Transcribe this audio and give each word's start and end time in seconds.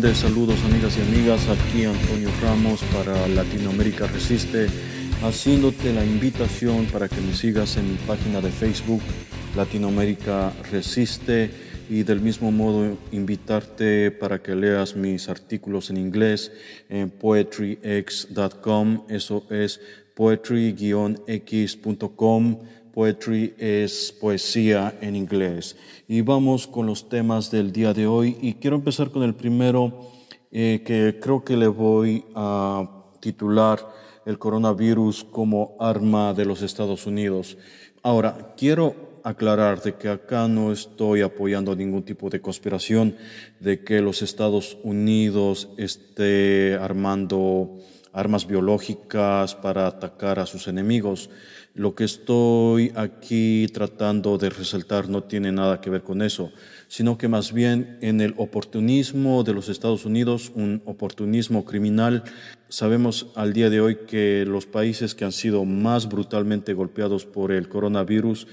Grandes 0.00 0.20
saludos 0.22 0.56
amigas 0.64 0.96
y 0.96 1.02
amigas, 1.02 1.46
aquí 1.50 1.84
Antonio 1.84 2.30
Ramos 2.40 2.80
para 2.84 3.28
Latinoamérica 3.28 4.06
Resiste, 4.06 4.68
haciéndote 5.22 5.92
la 5.92 6.02
invitación 6.02 6.86
para 6.86 7.06
que 7.06 7.20
me 7.20 7.34
sigas 7.34 7.76
en 7.76 7.90
mi 7.90 7.98
página 8.06 8.40
de 8.40 8.50
Facebook 8.50 9.02
Latinoamérica 9.54 10.54
Resiste 10.72 11.50
y 11.90 12.02
del 12.04 12.22
mismo 12.22 12.50
modo 12.50 12.96
invitarte 13.12 14.10
para 14.10 14.42
que 14.42 14.54
leas 14.54 14.96
mis 14.96 15.28
artículos 15.28 15.90
en 15.90 15.98
inglés 15.98 16.50
en 16.88 17.10
poetryx.com, 17.10 19.04
eso 19.10 19.46
es 19.50 19.82
poetry-x.com 20.14 21.20
Poetry 22.92 23.54
es 23.58 24.14
poesía 24.20 24.96
en 25.00 25.16
inglés. 25.16 25.76
Y 26.08 26.22
vamos 26.22 26.66
con 26.66 26.86
los 26.86 27.08
temas 27.08 27.50
del 27.50 27.72
día 27.72 27.92
de 27.94 28.06
hoy. 28.06 28.36
Y 28.40 28.54
quiero 28.54 28.76
empezar 28.76 29.10
con 29.10 29.22
el 29.22 29.34
primero 29.34 30.10
eh, 30.50 30.82
que 30.84 31.18
creo 31.20 31.44
que 31.44 31.56
le 31.56 31.68
voy 31.68 32.24
a 32.34 32.88
titular 33.20 33.78
el 34.26 34.38
coronavirus 34.38 35.24
como 35.24 35.76
arma 35.78 36.34
de 36.34 36.44
los 36.44 36.62
Estados 36.62 37.06
Unidos. 37.06 37.56
Ahora, 38.02 38.54
quiero 38.56 39.10
aclarar 39.22 39.82
de 39.82 39.94
que 39.94 40.08
acá 40.08 40.48
no 40.48 40.72
estoy 40.72 41.20
apoyando 41.20 41.74
ningún 41.74 42.02
tipo 42.02 42.30
de 42.30 42.40
conspiración 42.40 43.16
de 43.60 43.84
que 43.84 44.00
los 44.00 44.22
Estados 44.22 44.78
Unidos 44.82 45.68
esté 45.76 46.76
armando 46.80 47.78
armas 48.12 48.46
biológicas 48.46 49.54
para 49.54 49.86
atacar 49.86 50.38
a 50.38 50.46
sus 50.46 50.68
enemigos. 50.68 51.30
Lo 51.74 51.94
que 51.94 52.04
estoy 52.04 52.92
aquí 52.96 53.68
tratando 53.72 54.36
de 54.38 54.50
resaltar 54.50 55.08
no 55.08 55.22
tiene 55.22 55.52
nada 55.52 55.80
que 55.80 55.90
ver 55.90 56.02
con 56.02 56.20
eso, 56.20 56.50
sino 56.88 57.16
que 57.16 57.28
más 57.28 57.52
bien 57.52 57.98
en 58.00 58.20
el 58.20 58.34
oportunismo 58.36 59.44
de 59.44 59.54
los 59.54 59.68
Estados 59.68 60.04
Unidos, 60.04 60.50
un 60.54 60.82
oportunismo 60.84 61.64
criminal, 61.64 62.24
sabemos 62.68 63.28
al 63.36 63.52
día 63.52 63.70
de 63.70 63.80
hoy 63.80 63.98
que 64.08 64.44
los 64.46 64.66
países 64.66 65.14
que 65.14 65.24
han 65.24 65.32
sido 65.32 65.64
más 65.64 66.08
brutalmente 66.08 66.74
golpeados 66.74 67.24
por 67.24 67.52
el 67.52 67.68
coronavirus 67.68 68.48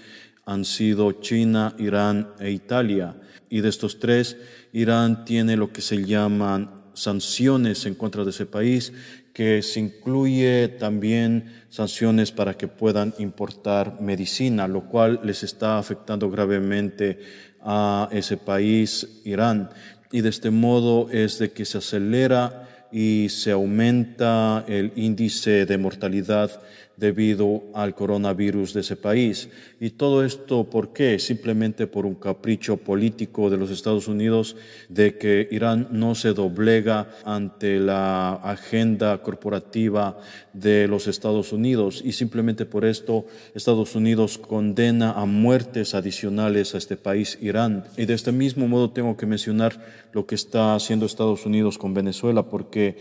han 0.46 0.64
sido 0.64 1.12
China, 1.14 1.76
Irán 1.80 2.30
e 2.40 2.52
Italia. 2.52 3.20
Y 3.50 3.62
de 3.62 3.70
estos 3.70 4.00
tres, 4.00 4.38
Irán 4.72 5.26
tiene 5.26 5.58
lo 5.58 5.74
que 5.74 5.82
se 5.82 6.06
llaman 6.06 6.78
sanciones 6.94 7.86
en 7.86 7.96
contra 7.96 8.24
de 8.24 8.32
ese 8.32 8.46
país 8.46 8.94
que 9.38 9.62
se 9.62 9.80
incluye 9.80 10.68
también 10.68 11.54
sanciones 11.70 12.32
para 12.32 12.56
que 12.56 12.68
puedan 12.68 13.14
importar 13.20 14.02
medicina, 14.02 14.68
lo 14.68 14.90
cual 14.90 15.20
les 15.24 15.44
está 15.44 15.78
afectando 15.78 16.32
gravemente 16.32 17.20
a 17.62 18.10
ese 18.12 18.38
país, 18.38 19.22
Irán. 19.26 19.70
Y 20.12 20.22
de 20.22 20.30
este 20.30 20.50
modo 20.50 21.12
es 21.12 21.38
de 21.38 21.52
que 21.52 21.66
se 21.66 21.78
acelera 21.78 22.67
y 22.92 23.28
se 23.30 23.52
aumenta 23.52 24.64
el 24.68 24.92
índice 24.96 25.66
de 25.66 25.78
mortalidad 25.78 26.62
debido 26.98 27.64
al 27.76 27.94
coronavirus 27.94 28.74
de 28.74 28.82
ese 28.82 28.96
país. 28.96 29.50
Y 29.80 29.92
todo 29.92 30.26
esto, 30.26 30.64
¿por 30.68 30.94
qué? 30.94 31.20
Simplemente 31.20 31.86
por 31.86 32.08
un 32.08 32.16
capricho 32.16 32.78
político 32.78 33.52
de 33.52 33.58
los 33.58 33.70
Estados 33.70 34.08
Unidos 34.08 34.56
de 34.90 35.18
que 35.18 35.48
Irán 35.52 35.88
no 35.92 36.16
se 36.16 36.34
doblega 36.34 37.12
ante 37.24 37.80
la 37.80 38.34
agenda 38.34 39.22
corporativa 39.22 40.18
de 40.54 40.88
los 40.88 41.08
Estados 41.08 41.54
Unidos. 41.54 42.02
Y 42.04 42.14
simplemente 42.14 42.66
por 42.66 42.84
esto 42.84 43.28
Estados 43.54 43.96
Unidos 43.96 44.40
condena 44.40 45.12
a 45.12 45.26
muertes 45.26 45.94
adicionales 45.94 46.74
a 46.74 46.80
este 46.80 46.98
país, 46.98 47.38
Irán. 47.40 47.86
Y 47.96 48.06
de 48.06 48.16
este 48.16 48.32
mismo 48.32 48.68
modo 48.68 48.90
tengo 48.90 49.16
que 49.16 49.28
mencionar 49.28 50.07
lo 50.18 50.26
que 50.26 50.34
está 50.34 50.74
haciendo 50.74 51.06
Estados 51.06 51.46
Unidos 51.46 51.78
con 51.78 51.94
Venezuela, 51.94 52.42
porque 52.42 52.98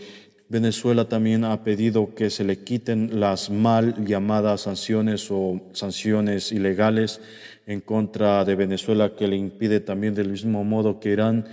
Venezuela 0.49 1.09
también 1.09 1.45
ha 1.45 1.63
pedido 1.63 2.13
que 2.13 2.29
se 2.29 2.43
le 2.43 2.59
quiten 2.59 3.19
las 3.19 3.49
mal 3.49 4.05
llamadas 4.05 4.61
sanciones 4.61 5.31
o 5.31 5.59
sanciones 5.73 6.51
ilegales 6.51 7.19
en 7.65 7.81
contra 7.81 8.45
de 8.45 8.53
Venezuela 8.53 9.15
que 9.15 9.27
le 9.27 9.35
impide 9.35 9.79
también 9.79 10.13
del 10.13 10.29
mismo 10.29 10.63
modo 10.63 10.99
que 10.99 11.09
Irán 11.09 11.47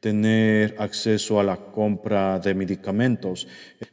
tener 0.00 0.76
acceso 0.78 1.38
a 1.38 1.44
la 1.44 1.58
compra 1.58 2.40
de 2.40 2.54
medicamentos. 2.54 3.46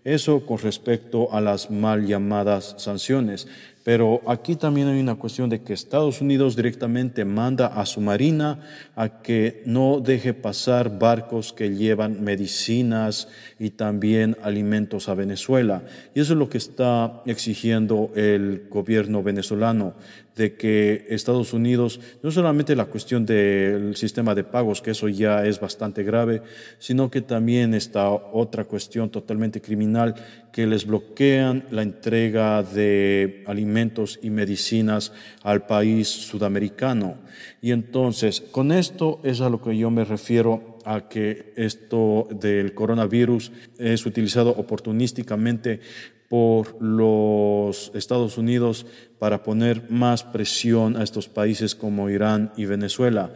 Eso 0.06 0.46
con 0.46 0.58
respecto 0.60 1.34
a 1.34 1.42
las 1.42 1.70
mal 1.70 2.08
llamadas 2.08 2.76
sanciones. 2.78 3.46
Pero 3.84 4.22
aquí 4.28 4.56
también 4.56 4.88
hay 4.88 5.00
una 5.00 5.16
cuestión 5.16 5.50
de 5.50 5.62
que 5.62 5.74
Estados 5.74 6.22
Unidos 6.22 6.56
directamente 6.56 7.24
manda 7.24 7.68
a 7.68 7.86
su 7.86 8.02
marina 8.02 8.60
a 8.96 9.22
que 9.22 9.64
no 9.66 10.02
deje 10.02 10.34
pasar 10.34 11.00
barcos 11.00 11.54
que 11.54 11.74
llevan 11.76 12.22
medicinas 12.22 13.30
y 13.58 13.72
también 13.72 14.36
alimentos 14.44 15.08
a 15.08 15.14
Venezuela. 15.14 15.84
Y 16.14 16.20
eso 16.20 16.34
es 16.34 16.40
lo 16.40 16.50
que 16.50 16.58
está 16.58 17.22
exigiendo 17.26 18.12
el 18.16 18.68
gobierno 18.70 19.24
venezolano 19.24 19.94
de 20.40 20.56
que 20.56 21.06
Estados 21.10 21.52
Unidos, 21.52 22.00
no 22.24 22.32
solamente 22.32 22.74
la 22.74 22.86
cuestión 22.86 23.26
del 23.26 23.98
sistema 23.98 24.34
de 24.34 24.46
pagos, 24.46 24.82
que 24.82 24.92
eso 24.92 25.10
ya 25.10 25.46
es 25.46 25.60
bastante 25.60 26.02
grave, 26.04 26.42
sino 26.80 27.12
que 27.12 27.20
también 27.20 27.74
está 27.74 28.10
otra 28.10 28.64
cuestión 28.64 29.10
totalmente 29.10 29.60
criminal, 29.60 30.16
que 30.54 30.66
les 30.66 30.86
bloquean 30.86 31.66
la 31.72 31.82
entrega 31.82 32.64
de 32.64 33.44
alimentos 33.48 34.18
y 34.24 34.30
medicinas 34.30 35.12
al 35.44 35.66
país 35.66 36.08
sudamericano. 36.08 37.18
Y 37.62 37.72
entonces, 37.72 38.40
con 38.40 38.72
esto 38.72 39.20
es 39.24 39.42
a 39.42 39.50
lo 39.50 39.62
que 39.62 39.78
yo 39.78 39.92
me 39.92 40.06
refiero 40.06 40.78
a 40.86 41.10
que 41.10 41.52
esto 41.58 42.30
del 42.32 42.74
coronavirus 42.74 43.52
es 43.78 44.06
utilizado 44.06 44.52
oportunísticamente 44.52 45.82
por 46.30 46.82
los 46.82 47.92
Estados 47.94 48.38
Unidos 48.38 48.86
para 49.18 49.44
poner 49.44 49.90
más 49.90 50.24
presión 50.24 50.96
a 50.96 51.04
estos 51.04 51.28
países 51.28 51.76
como 51.76 52.10
Irán 52.10 52.54
y 52.56 52.66
Venezuela, 52.66 53.34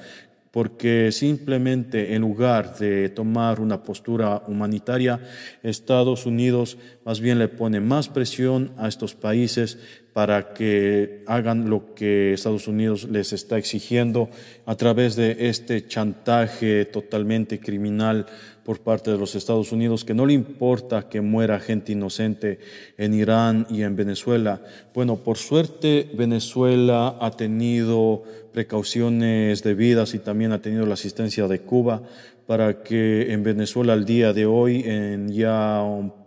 porque 0.51 1.11
simplemente 1.11 2.13
en 2.13 2.21
lugar 2.21 2.77
de 2.77 3.09
tomar 3.09 3.59
una 3.59 3.81
postura 3.81 4.43
humanitaria, 4.47 5.19
Estados 5.63 6.27
Unidos 6.27 6.77
más 7.05 7.19
bien 7.19 7.39
le 7.39 7.47
pone 7.47 7.79
más 7.79 8.09
presión 8.09 8.71
a 8.77 8.87
estos 8.87 9.15
países 9.15 9.77
para 10.13 10.53
que 10.53 11.23
hagan 11.25 11.69
lo 11.69 11.95
que 11.95 12.33
Estados 12.33 12.67
Unidos 12.67 13.05
les 13.09 13.33
está 13.33 13.57
exigiendo 13.57 14.29
a 14.65 14.75
través 14.75 15.15
de 15.15 15.49
este 15.49 15.87
chantaje 15.87 16.85
totalmente 16.85 17.59
criminal 17.59 18.27
por 18.63 18.79
parte 18.79 19.11
de 19.11 19.17
los 19.17 19.35
Estados 19.35 19.71
Unidos, 19.71 20.05
que 20.05 20.13
no 20.13 20.25
le 20.25 20.33
importa 20.33 21.09
que 21.09 21.19
muera 21.19 21.59
gente 21.59 21.91
inocente 21.91 22.59
en 22.97 23.13
Irán 23.13 23.67
y 23.69 23.81
en 23.81 23.95
Venezuela. 23.95 24.61
Bueno, 24.93 25.17
por 25.17 25.37
suerte 25.37 26.09
Venezuela 26.13 27.17
ha 27.19 27.31
tenido 27.31 28.23
precauciones 28.53 29.63
debidas 29.63 30.13
y 30.13 30.19
también 30.19 30.51
ha 30.51 30.61
tenido 30.61 30.85
la 30.85 30.93
asistencia 30.93 31.47
de 31.47 31.59
Cuba 31.59 32.03
para 32.47 32.83
que 32.83 33.31
en 33.31 33.43
Venezuela 33.43 33.93
al 33.93 34.05
día 34.05 34.33
de 34.33 34.45
hoy, 34.45 34.83
en 34.85 35.29
ya 35.29 35.81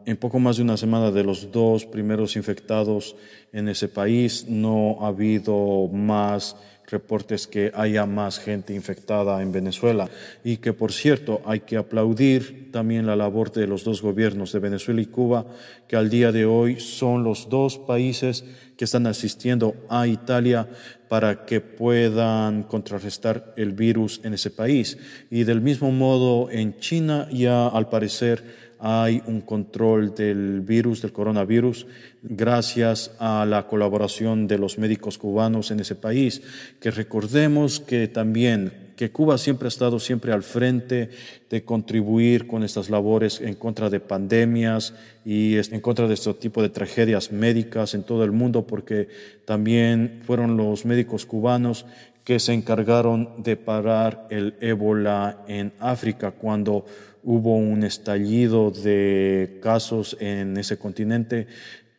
en 0.04 0.16
poco 0.16 0.38
más 0.38 0.56
de 0.56 0.62
una 0.62 0.76
semana 0.76 1.10
de 1.10 1.24
los 1.24 1.50
dos 1.52 1.84
primeros 1.84 2.36
infectados 2.36 3.16
en 3.52 3.68
ese 3.68 3.88
país, 3.88 4.46
no 4.48 4.98
ha 5.00 5.08
habido 5.08 5.88
más 5.88 6.56
reportes 6.88 7.46
que 7.46 7.72
haya 7.74 8.06
más 8.06 8.38
gente 8.38 8.74
infectada 8.74 9.42
en 9.42 9.52
Venezuela. 9.52 10.08
Y 10.44 10.58
que 10.58 10.72
por 10.72 10.92
cierto 10.92 11.42
hay 11.44 11.60
que 11.60 11.76
aplaudir 11.76 12.70
también 12.72 13.06
la 13.06 13.16
labor 13.16 13.52
de 13.52 13.66
los 13.66 13.84
dos 13.84 14.02
gobiernos 14.02 14.52
de 14.52 14.58
Venezuela 14.58 15.00
y 15.00 15.06
Cuba 15.06 15.46
que 15.88 15.96
al 15.96 16.10
día 16.10 16.32
de 16.32 16.46
hoy 16.46 16.80
son 16.80 17.24
los 17.24 17.48
dos 17.48 17.78
países 17.78 18.44
que 18.76 18.84
están 18.84 19.06
asistiendo 19.06 19.74
a 19.88 20.06
Italia 20.06 20.68
para 21.08 21.46
que 21.46 21.60
puedan 21.60 22.64
contrarrestar 22.64 23.54
el 23.56 23.72
virus 23.72 24.20
en 24.24 24.34
ese 24.34 24.50
país. 24.50 24.98
Y 25.30 25.44
del 25.44 25.60
mismo 25.60 25.90
modo 25.90 26.50
en 26.50 26.78
China 26.78 27.28
ya 27.32 27.68
al 27.68 27.88
parecer 27.88 28.65
hay 28.78 29.22
un 29.26 29.40
control 29.40 30.14
del 30.14 30.60
virus, 30.60 31.02
del 31.02 31.12
coronavirus, 31.12 31.86
gracias 32.22 33.12
a 33.18 33.46
la 33.46 33.66
colaboración 33.66 34.46
de 34.46 34.58
los 34.58 34.78
médicos 34.78 35.18
cubanos 35.18 35.70
en 35.70 35.80
ese 35.80 35.94
país, 35.94 36.42
que 36.80 36.90
recordemos 36.90 37.80
que 37.80 38.08
también 38.08 38.86
que 38.96 39.10
Cuba 39.10 39.36
siempre 39.38 39.66
ha 39.66 39.68
estado 39.68 40.00
siempre 40.00 40.32
al 40.32 40.42
frente 40.42 41.10
de 41.50 41.64
contribuir 41.64 42.46
con 42.46 42.64
estas 42.64 42.88
labores 42.88 43.40
en 43.40 43.54
contra 43.54 43.90
de 43.90 44.00
pandemias 44.00 44.94
y 45.24 45.56
en 45.56 45.80
contra 45.80 46.08
de 46.08 46.14
este 46.14 46.32
tipo 46.34 46.62
de 46.62 46.70
tragedias 46.70 47.30
médicas 47.30 47.94
en 47.94 48.02
todo 48.02 48.24
el 48.24 48.32
mundo, 48.32 48.66
porque 48.66 49.08
también 49.44 50.22
fueron 50.26 50.56
los 50.56 50.86
médicos 50.86 51.26
cubanos 51.26 51.84
que 52.24 52.40
se 52.40 52.54
encargaron 52.54 53.42
de 53.42 53.56
parar 53.56 54.26
el 54.30 54.54
ébola 54.60 55.44
en 55.46 55.72
África 55.78 56.32
cuando 56.32 56.84
hubo 57.26 57.56
un 57.56 57.82
estallido 57.82 58.70
de 58.70 59.58
casos 59.60 60.16
en 60.20 60.56
ese 60.56 60.78
continente 60.78 61.48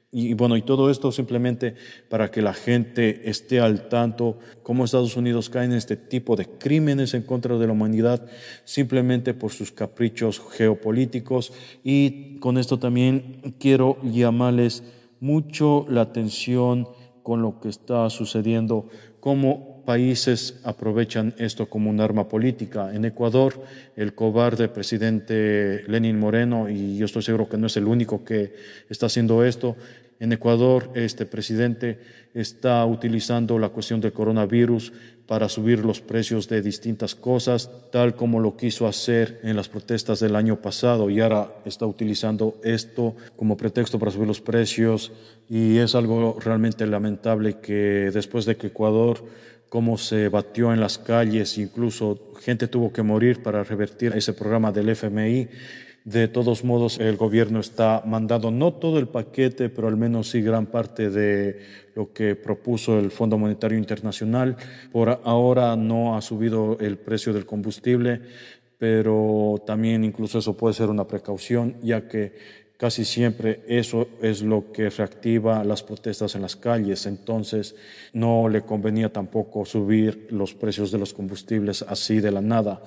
Y 0.09 0.33
bueno, 0.35 0.55
y 0.55 0.61
todo 0.61 0.89
esto 0.89 1.11
simplemente 1.11 1.75
para 2.07 2.31
que 2.31 2.41
la 2.41 2.53
gente 2.53 3.29
esté 3.29 3.59
al 3.59 3.89
tanto 3.89 4.39
cómo 4.63 4.85
Estados 4.85 5.17
Unidos 5.17 5.49
cae 5.49 5.65
en 5.65 5.73
este 5.73 5.97
tipo 5.97 6.37
de 6.37 6.45
crímenes 6.45 7.13
en 7.13 7.23
contra 7.23 7.57
de 7.57 7.67
la 7.67 7.73
humanidad 7.73 8.25
simplemente 8.63 9.33
por 9.33 9.51
sus 9.51 9.73
caprichos 9.73 10.41
geopolíticos. 10.53 11.51
Y 11.83 12.39
con 12.39 12.57
esto 12.57 12.79
también 12.79 13.53
quiero 13.59 13.97
llamarles 14.01 14.81
mucho 15.19 15.85
la 15.89 16.01
atención 16.01 16.87
con 17.21 17.41
lo 17.41 17.59
que 17.59 17.67
está 17.67 18.09
sucediendo, 18.09 18.87
cómo 19.19 19.76
países 19.87 20.59
aprovechan 20.65 21.33
esto 21.37 21.69
como 21.69 21.89
un 21.89 22.01
arma 22.01 22.27
política. 22.27 22.93
En 22.93 23.05
Ecuador, 23.05 23.53
el 23.95 24.13
cobarde 24.13 24.67
presidente 24.67 25.85
Lenin 25.87 26.19
Moreno, 26.19 26.69
y 26.69 26.97
yo 26.97 27.05
estoy 27.05 27.21
seguro 27.21 27.47
que 27.47 27.57
no 27.57 27.67
es 27.67 27.77
el 27.77 27.87
único 27.87 28.25
que 28.25 28.53
está 28.89 29.05
haciendo 29.05 29.45
esto, 29.45 29.77
en 30.19 30.33
Ecuador 30.33 30.89
este 30.93 31.25
presidente 31.25 31.99
está 32.33 32.85
utilizando 32.85 33.57
la 33.59 33.69
cuestión 33.69 34.01
del 34.01 34.11
coronavirus 34.11 34.91
para 35.25 35.47
subir 35.47 35.85
los 35.85 36.01
precios 36.01 36.49
de 36.49 36.61
distintas 36.61 37.15
cosas, 37.15 37.71
tal 37.89 38.15
como 38.15 38.41
lo 38.41 38.57
quiso 38.57 38.87
hacer 38.87 39.39
en 39.43 39.55
las 39.55 39.69
protestas 39.69 40.19
del 40.19 40.35
año 40.35 40.61
pasado 40.61 41.09
y 41.09 41.21
ahora 41.21 41.53
está 41.63 41.85
utilizando 41.85 42.59
esto 42.61 43.15
como 43.37 43.55
pretexto 43.55 43.99
para 43.99 44.11
subir 44.11 44.27
los 44.27 44.41
precios 44.41 45.13
y 45.49 45.77
es 45.77 45.95
algo 45.95 46.37
realmente 46.41 46.85
lamentable 46.87 47.59
que 47.61 48.11
después 48.11 48.45
de 48.45 48.57
que 48.57 48.67
Ecuador 48.67 49.23
como 49.69 49.97
se 49.97 50.29
batió 50.29 50.73
en 50.73 50.79
las 50.79 50.97
calles, 50.97 51.57
incluso 51.57 52.31
gente 52.41 52.67
tuvo 52.67 52.93
que 52.93 53.03
morir 53.03 53.43
para 53.43 53.63
revertir 53.63 54.13
ese 54.15 54.33
programa 54.33 54.71
del 54.71 54.89
FMI, 54.89 55.49
de 56.07 56.29
todos 56.29 56.63
modos, 56.63 56.99
el 56.99 57.17
gobierno 57.17 57.59
está 57.59 58.01
mandando 58.05 58.49
no 58.49 58.73
todo 58.75 58.97
el 58.97 59.09
paquete, 59.09 59.67
pero 59.67 59.89
al 59.89 59.97
menos 59.97 60.29
sí 60.29 60.41
gran 60.41 60.67
parte 60.67 61.09
de 61.09 61.59
lo 61.95 62.13
que 62.13 62.37
propuso 62.37 62.97
el 62.97 63.11
Fondo 63.11 63.37
Monetario 63.37 63.77
Internacional. 63.77 64.55
Por 64.93 65.19
ahora 65.25 65.75
no 65.75 66.15
ha 66.15 66.21
subido 66.21 66.77
el 66.79 66.97
precio 66.97 67.33
del 67.33 67.45
combustible, 67.45 68.21
pero 68.77 69.61
también 69.67 70.05
incluso 70.05 70.39
eso 70.39 70.55
puede 70.55 70.75
ser 70.75 70.87
una 70.87 71.05
precaución, 71.05 71.75
ya 71.81 72.07
que 72.07 72.35
casi 72.77 73.05
siempre 73.05 73.63
eso 73.67 74.07
es 74.21 74.41
lo 74.41 74.71
que 74.71 74.89
reactiva 74.89 75.63
las 75.63 75.83
protestas 75.83 76.35
en 76.35 76.43
las 76.43 76.55
calles. 76.55 77.05
Entonces, 77.05 77.75
no 78.13 78.47
le 78.47 78.61
convenía 78.61 79.11
tampoco 79.11 79.65
subir 79.65 80.27
los 80.29 80.53
precios 80.53 80.91
de 80.91 80.99
los 80.99 81.13
combustibles 81.13 81.81
así 81.81 82.19
de 82.19 82.31
la 82.31 82.41
nada. 82.41 82.83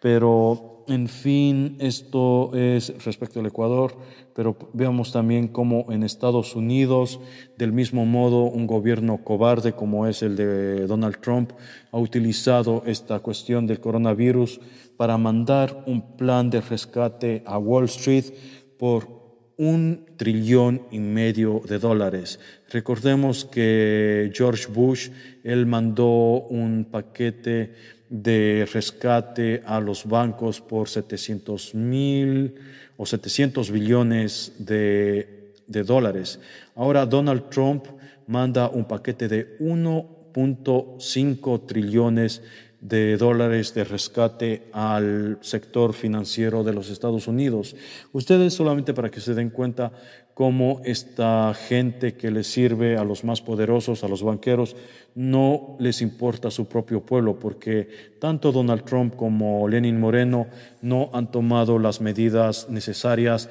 Pero 0.00 0.84
en 0.88 1.06
fin, 1.08 1.76
esto 1.78 2.50
es 2.54 3.04
respecto 3.04 3.38
al 3.38 3.46
Ecuador, 3.46 3.96
pero 4.34 4.56
veamos 4.72 5.12
también 5.12 5.46
cómo 5.46 5.86
en 5.90 6.02
Estados 6.02 6.56
Unidos, 6.56 7.20
del 7.56 7.72
mismo 7.72 8.04
modo, 8.04 8.44
un 8.44 8.66
gobierno 8.66 9.22
cobarde 9.22 9.74
como 9.74 10.08
es 10.08 10.22
el 10.22 10.34
de 10.34 10.86
Donald 10.86 11.20
Trump, 11.20 11.52
ha 11.92 11.98
utilizado 11.98 12.82
esta 12.84 13.20
cuestión 13.20 13.66
del 13.66 13.80
coronavirus 13.80 14.60
para 14.96 15.16
mandar 15.18 15.84
un 15.86 16.16
plan 16.16 16.50
de 16.50 16.60
rescate 16.60 17.42
a 17.46 17.58
Wall 17.58 17.84
Street 17.84 18.24
por 18.76 19.21
un 19.56 20.06
trillón 20.16 20.82
y 20.90 20.98
medio 20.98 21.62
de 21.68 21.78
dólares. 21.78 22.40
Recordemos 22.70 23.44
que 23.44 24.32
George 24.34 24.66
Bush, 24.72 25.10
él 25.44 25.66
mandó 25.66 26.40
un 26.48 26.86
paquete 26.90 27.74
de 28.08 28.66
rescate 28.72 29.62
a 29.64 29.78
los 29.80 30.06
bancos 30.06 30.60
por 30.60 30.88
700 30.88 31.74
mil 31.74 32.54
o 32.96 33.06
700 33.06 33.70
billones 33.70 34.52
de, 34.58 35.52
de 35.66 35.82
dólares. 35.82 36.40
Ahora 36.74 37.06
Donald 37.06 37.48
Trump 37.48 37.86
manda 38.26 38.68
un 38.68 38.84
paquete 38.84 39.28
de 39.28 39.56
1.5 39.58 41.66
trillones 41.66 42.42
de 42.82 43.16
dólares 43.16 43.74
de 43.74 43.84
rescate 43.84 44.64
al 44.72 45.38
sector 45.40 45.92
financiero 45.92 46.64
de 46.64 46.72
los 46.72 46.90
Estados 46.90 47.28
Unidos. 47.28 47.76
Ustedes 48.12 48.54
solamente 48.54 48.92
para 48.92 49.08
que 49.08 49.20
se 49.20 49.34
den 49.34 49.50
cuenta 49.50 49.92
cómo 50.34 50.80
esta 50.84 51.54
gente 51.54 52.14
que 52.14 52.32
le 52.32 52.42
sirve 52.42 52.96
a 52.96 53.04
los 53.04 53.22
más 53.22 53.40
poderosos, 53.40 54.02
a 54.02 54.08
los 54.08 54.24
banqueros, 54.24 54.74
no 55.14 55.76
les 55.78 56.02
importa 56.02 56.50
su 56.50 56.66
propio 56.66 57.06
pueblo, 57.06 57.38
porque 57.38 57.88
tanto 58.18 58.50
Donald 58.50 58.84
Trump 58.84 59.14
como 59.14 59.68
Lenin 59.68 60.00
Moreno 60.00 60.48
no 60.80 61.10
han 61.12 61.30
tomado 61.30 61.78
las 61.78 62.00
medidas 62.00 62.68
necesarias 62.68 63.48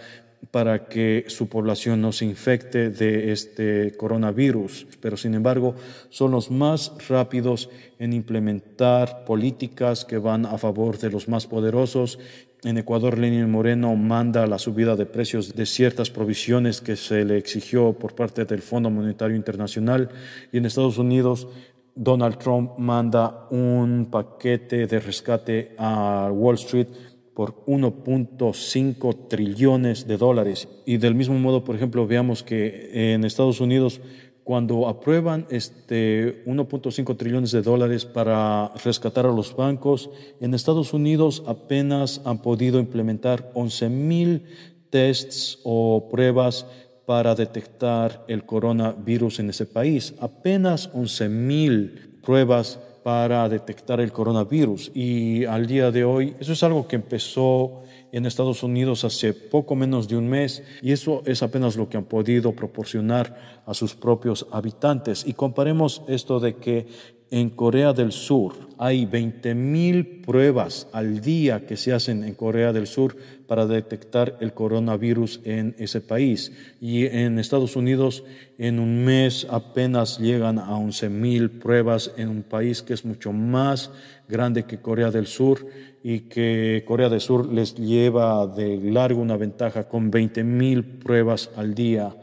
para 0.49 0.87
que 0.87 1.25
su 1.27 1.47
población 1.47 2.01
no 2.01 2.11
se 2.11 2.25
infecte 2.25 2.89
de 2.89 3.31
este 3.31 3.95
coronavirus, 3.95 4.87
pero 4.99 5.15
sin 5.15 5.35
embargo 5.35 5.75
son 6.09 6.31
los 6.31 6.49
más 6.49 6.91
rápidos 7.07 7.69
en 7.99 8.13
implementar 8.13 9.23
políticas 9.23 10.03
que 10.03 10.17
van 10.17 10.45
a 10.45 10.57
favor 10.57 10.97
de 10.97 11.11
los 11.11 11.27
más 11.27 11.45
poderosos. 11.45 12.17
En 12.63 12.77
Ecuador, 12.77 13.17
Lenin 13.17 13.49
Moreno 13.49 13.95
manda 13.95 14.45
la 14.47 14.59
subida 14.59 14.95
de 14.95 15.05
precios 15.05 15.55
de 15.55 15.65
ciertas 15.65 16.09
provisiones 16.09 16.81
que 16.81 16.95
se 16.95 17.23
le 17.23 17.37
exigió 17.37 17.93
por 17.93 18.13
parte 18.15 18.45
del 18.45 18.61
Fondo 18.61 18.89
Monetario 18.89 19.35
Internacional 19.35 20.09
y 20.51 20.57
en 20.57 20.65
Estados 20.65 20.97
Unidos 20.97 21.47
Donald 21.95 22.37
Trump 22.37 22.77
manda 22.77 23.47
un 23.49 24.07
paquete 24.09 24.87
de 24.87 24.99
rescate 24.99 25.75
a 25.77 26.29
Wall 26.31 26.55
Street 26.55 26.87
por 27.33 27.65
1.5 27.65 29.27
trillones 29.27 30.07
de 30.07 30.17
dólares. 30.17 30.67
Y 30.85 30.97
del 30.97 31.15
mismo 31.15 31.37
modo, 31.39 31.63
por 31.63 31.75
ejemplo, 31.75 32.05
veamos 32.05 32.43
que 32.43 33.13
en 33.13 33.23
Estados 33.23 33.61
Unidos, 33.61 34.01
cuando 34.43 34.87
aprueban 34.87 35.45
este 35.49 36.43
1.5 36.45 37.15
trillones 37.17 37.51
de 37.51 37.61
dólares 37.61 38.05
para 38.05 38.71
rescatar 38.83 39.25
a 39.25 39.31
los 39.31 39.55
bancos, 39.55 40.09
en 40.39 40.53
Estados 40.53 40.93
Unidos 40.93 41.43
apenas 41.47 42.21
han 42.25 42.41
podido 42.41 42.79
implementar 42.79 43.51
11 43.53 43.89
mil 43.89 44.43
tests 44.89 45.59
o 45.63 46.09
pruebas 46.11 46.65
para 47.05 47.35
detectar 47.35 48.23
el 48.27 48.45
coronavirus 48.45 49.39
en 49.39 49.49
ese 49.49 49.65
país. 49.65 50.13
Apenas 50.19 50.89
11 50.93 51.29
mil 51.29 52.19
pruebas 52.21 52.79
para 53.03 53.49
detectar 53.49 53.99
el 53.99 54.11
coronavirus. 54.11 54.91
Y 54.93 55.45
al 55.45 55.67
día 55.67 55.91
de 55.91 56.03
hoy, 56.03 56.35
eso 56.39 56.53
es 56.53 56.63
algo 56.63 56.87
que 56.87 56.95
empezó 56.95 57.83
en 58.11 58.25
Estados 58.25 58.63
Unidos 58.63 59.03
hace 59.03 59.33
poco 59.33 59.75
menos 59.75 60.07
de 60.07 60.17
un 60.17 60.27
mes 60.27 60.63
y 60.81 60.91
eso 60.91 61.23
es 61.25 61.43
apenas 61.43 61.77
lo 61.77 61.87
que 61.87 61.97
han 61.97 62.03
podido 62.03 62.53
proporcionar 62.53 63.61
a 63.65 63.73
sus 63.73 63.95
propios 63.95 64.47
habitantes. 64.51 65.25
Y 65.25 65.33
comparemos 65.33 66.03
esto 66.07 66.39
de 66.39 66.57
que 66.57 66.87
en 67.31 67.49
Corea 67.49 67.93
del 67.93 68.11
Sur 68.11 68.55
hay 68.77 69.05
20.000 69.05 70.25
pruebas 70.25 70.87
al 70.91 71.21
día 71.21 71.65
que 71.65 71.77
se 71.77 71.93
hacen 71.93 72.25
en 72.25 72.33
Corea 72.33 72.73
del 72.73 72.87
Sur 72.87 73.15
para 73.51 73.65
detectar 73.65 74.37
el 74.39 74.53
coronavirus 74.53 75.41
en 75.43 75.75
ese 75.77 75.99
país. 75.99 76.53
Y 76.79 77.07
en 77.07 77.37
Estados 77.37 77.75
Unidos 77.75 78.23
en 78.57 78.79
un 78.79 79.03
mes 79.03 79.45
apenas 79.49 80.19
llegan 80.19 80.57
a 80.57 80.69
11.000 80.69 81.59
pruebas 81.59 82.13
en 82.15 82.29
un 82.29 82.43
país 82.43 82.81
que 82.81 82.93
es 82.93 83.03
mucho 83.03 83.33
más 83.33 83.91
grande 84.29 84.63
que 84.63 84.79
Corea 84.79 85.11
del 85.11 85.27
Sur 85.27 85.67
y 86.01 86.21
que 86.29 86.85
Corea 86.87 87.09
del 87.09 87.19
Sur 87.19 87.51
les 87.51 87.75
lleva 87.75 88.47
de 88.47 88.77
largo 88.77 89.21
una 89.21 89.35
ventaja 89.35 89.89
con 89.89 90.09
20.000 90.09 90.99
pruebas 90.99 91.49
al 91.57 91.75
día. 91.75 92.15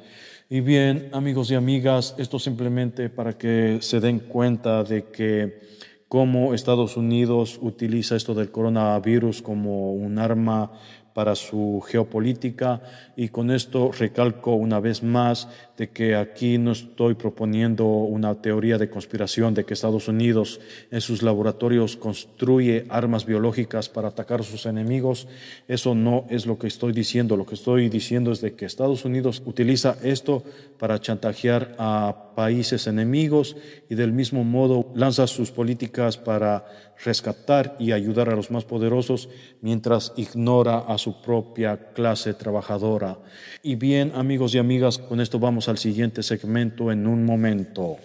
Y 0.48 0.62
bien, 0.62 1.10
amigos 1.12 1.50
y 1.50 1.56
amigas, 1.56 2.14
esto 2.16 2.38
simplemente 2.38 3.10
para 3.10 3.36
que 3.36 3.80
se 3.82 4.00
den 4.00 4.20
cuenta 4.20 4.82
de 4.82 5.04
que 5.04 5.60
cómo 6.08 6.54
Estados 6.54 6.96
Unidos 6.96 7.58
utiliza 7.60 8.16
esto 8.16 8.32
del 8.32 8.50
coronavirus 8.50 9.42
como 9.42 9.92
un 9.92 10.18
arma 10.18 10.72
para 11.18 11.34
su 11.34 11.82
geopolítica 11.84 12.80
y 13.16 13.30
con 13.30 13.50
esto 13.50 13.90
recalco 13.90 14.54
una 14.54 14.78
vez 14.78 15.02
más 15.02 15.48
de 15.76 15.90
que 15.90 16.14
aquí 16.14 16.58
no 16.58 16.70
estoy 16.70 17.14
proponiendo 17.14 17.86
una 17.86 18.36
teoría 18.36 18.78
de 18.78 18.88
conspiración 18.88 19.52
de 19.52 19.64
que 19.64 19.74
Estados 19.74 20.06
Unidos 20.06 20.60
en 20.92 21.00
sus 21.00 21.24
laboratorios 21.24 21.96
construye 21.96 22.86
armas 22.88 23.26
biológicas 23.26 23.88
para 23.88 24.06
atacar 24.06 24.42
a 24.42 24.44
sus 24.44 24.64
enemigos. 24.64 25.26
Eso 25.66 25.96
no 25.96 26.24
es 26.30 26.46
lo 26.46 26.56
que 26.56 26.68
estoy 26.68 26.92
diciendo. 26.92 27.36
Lo 27.36 27.46
que 27.46 27.56
estoy 27.56 27.88
diciendo 27.88 28.30
es 28.30 28.40
de 28.40 28.54
que 28.54 28.66
Estados 28.66 29.04
Unidos 29.04 29.42
utiliza 29.44 29.96
esto 30.04 30.44
para 30.78 31.00
chantajear 31.00 31.74
a 31.80 32.27
países 32.38 32.86
enemigos 32.86 33.56
y 33.90 33.96
del 33.96 34.12
mismo 34.12 34.44
modo 34.44 34.92
lanza 34.94 35.26
sus 35.26 35.50
políticas 35.50 36.16
para 36.16 36.64
rescatar 37.04 37.74
y 37.80 37.90
ayudar 37.90 38.28
a 38.28 38.36
los 38.36 38.52
más 38.52 38.64
poderosos 38.64 39.28
mientras 39.60 40.12
ignora 40.16 40.78
a 40.78 40.98
su 40.98 41.20
propia 41.20 41.90
clase 41.94 42.34
trabajadora. 42.34 43.18
Y 43.60 43.74
bien, 43.74 44.12
amigos 44.14 44.54
y 44.54 44.58
amigas, 44.58 44.98
con 44.98 45.20
esto 45.20 45.40
vamos 45.40 45.68
al 45.68 45.78
siguiente 45.78 46.22
segmento 46.22 46.92
en 46.92 47.08
un 47.08 47.24
momento. 47.24 47.96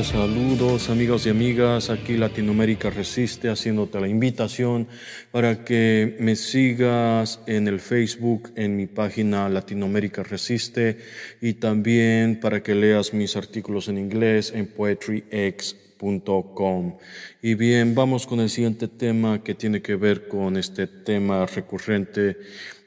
Saludos 0.00 0.88
amigos 0.88 1.26
y 1.26 1.28
amigas, 1.28 1.90
aquí 1.90 2.16
Latinoamérica 2.16 2.88
Resiste 2.88 3.50
haciéndote 3.50 4.00
la 4.00 4.08
invitación 4.08 4.88
para 5.30 5.66
que 5.66 6.16
me 6.18 6.34
sigas 6.34 7.40
en 7.46 7.68
el 7.68 7.78
Facebook, 7.78 8.50
en 8.56 8.74
mi 8.74 8.86
página 8.86 9.50
Latinoamérica 9.50 10.22
Resiste 10.22 10.96
y 11.42 11.52
también 11.54 12.40
para 12.40 12.62
que 12.62 12.74
leas 12.74 13.12
mis 13.12 13.36
artículos 13.36 13.88
en 13.88 13.98
inglés 13.98 14.50
en 14.54 14.66
poetryx.com. 14.66 16.96
Y 17.42 17.54
bien, 17.54 17.94
vamos 17.94 18.26
con 18.26 18.40
el 18.40 18.48
siguiente 18.48 18.88
tema 18.88 19.44
que 19.44 19.54
tiene 19.54 19.82
que 19.82 19.96
ver 19.96 20.26
con 20.26 20.56
este 20.56 20.86
tema 20.86 21.44
recurrente 21.44 22.38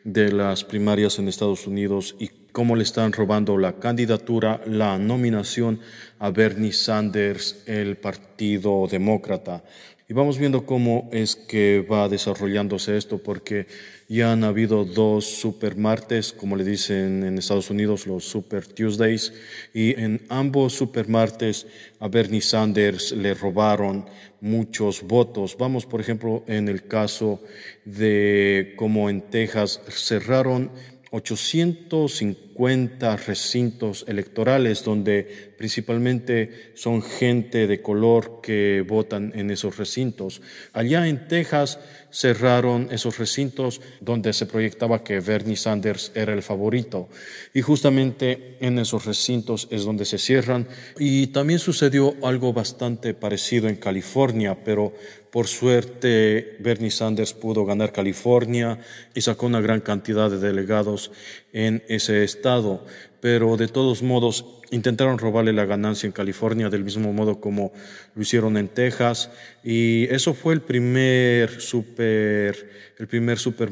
de 0.06 0.32
las 0.32 0.64
primarias 0.64 1.18
en 1.20 1.28
Estados 1.28 1.66
Unidos 1.66 2.16
y 2.20 2.30
cómo 2.52 2.76
le 2.76 2.84
están 2.84 3.12
robando 3.12 3.58
la 3.58 3.74
candidatura, 3.74 4.62
la 4.68 4.98
nominación 5.00 5.82
a 6.20 6.30
Bernie 6.30 6.72
Sanders, 6.72 7.64
el 7.66 7.98
Partido 7.98 8.88
Demócrata. 8.90 9.64
Y 10.08 10.14
vamos 10.14 10.38
viendo 10.38 10.68
cómo 10.68 11.10
es 11.12 11.36
que 11.36 11.82
va 11.82 12.08
desarrollándose 12.08 12.96
esto, 12.96 13.18
porque 13.18 13.66
ya 14.08 14.34
han 14.34 14.44
habido 14.44 14.86
dos 14.86 15.26
super 15.26 15.78
martes, 15.78 16.32
como 16.32 16.56
le 16.56 16.64
dicen 16.64 17.24
en 17.24 17.40
Estados 17.40 17.72
Unidos, 17.72 18.06
los 18.06 18.24
super 18.24 18.68
Tuesdays, 18.68 19.34
y 19.74 20.00
en 20.00 20.22
ambos 20.30 20.74
super 20.74 21.10
martes 21.10 21.66
a 22.00 22.08
Bernie 22.08 22.42
Sanders 22.42 23.14
le 23.14 23.34
robaron 23.34 24.06
muchos 24.42 25.02
votos. 25.02 25.58
Vamos, 25.58 25.88
por 25.88 26.02
ejemplo, 26.02 26.44
en 26.46 26.70
el 26.70 26.86
caso 26.86 27.42
de 27.84 28.76
cómo 28.78 29.10
en 29.10 29.22
Texas 29.22 29.82
cerraron 29.90 30.70
850 31.10 33.18
recintos 33.18 34.06
electorales 34.08 34.84
donde 34.84 35.45
principalmente 35.58 36.72
son 36.76 37.02
gente 37.02 37.68
de 37.68 37.82
color 37.82 38.42
que 38.42 38.84
votan 38.88 39.32
en 39.36 39.52
esos 39.52 39.78
recintos. 39.78 40.42
Allá 40.74 41.08
en 41.08 41.28
Texas 41.28 41.80
cerraron 42.12 42.88
esos 42.92 43.18
recintos 43.18 43.82
donde 44.00 44.32
se 44.32 44.46
proyectaba 44.46 45.04
que 45.04 45.20
Bernie 45.20 45.58
Sanders 45.58 46.12
era 46.16 46.34
el 46.34 46.42
favorito. 46.42 47.10
Y 47.54 47.62
justamente 47.62 48.58
en 48.62 48.80
esos 48.80 49.06
recintos 49.06 49.68
es 49.70 49.84
donde 49.84 50.06
se 50.06 50.18
cierran. 50.18 50.68
Y 50.98 51.28
también 51.28 51.60
sucedió 51.60 52.16
algo 52.24 52.54
bastante 52.54 53.14
parecido 53.14 53.68
en 53.68 53.76
California, 53.76 54.64
pero 54.64 54.94
por 55.36 55.48
suerte, 55.48 56.56
Bernie 56.60 56.90
Sanders 56.90 57.34
pudo 57.34 57.66
ganar 57.66 57.92
California 57.92 58.80
y 59.14 59.20
sacó 59.20 59.48
una 59.48 59.60
gran 59.60 59.82
cantidad 59.82 60.32
de 60.32 60.38
delegados 60.38 61.12
en 61.52 61.84
ese 61.90 62.24
estado, 62.24 62.86
pero 63.26 63.58
de 63.58 63.68
todos 63.68 64.04
modos 64.04 64.46
intentaron 64.70 65.18
robarle 65.18 65.52
la 65.52 65.66
ganancia 65.66 66.06
en 66.06 66.14
California 66.14 66.70
del 66.70 66.84
mismo 66.84 67.12
modo 67.12 67.42
como 67.42 67.74
lo 68.14 68.22
hicieron 68.22 68.56
en 68.56 68.68
Texas. 68.68 69.32
Y 69.64 70.04
eso 70.12 70.36
fue 70.36 70.54
el 70.54 70.62
primer 70.62 71.60
super 71.60 72.70
el 73.00 73.08
primer 73.08 73.40
super 73.40 73.72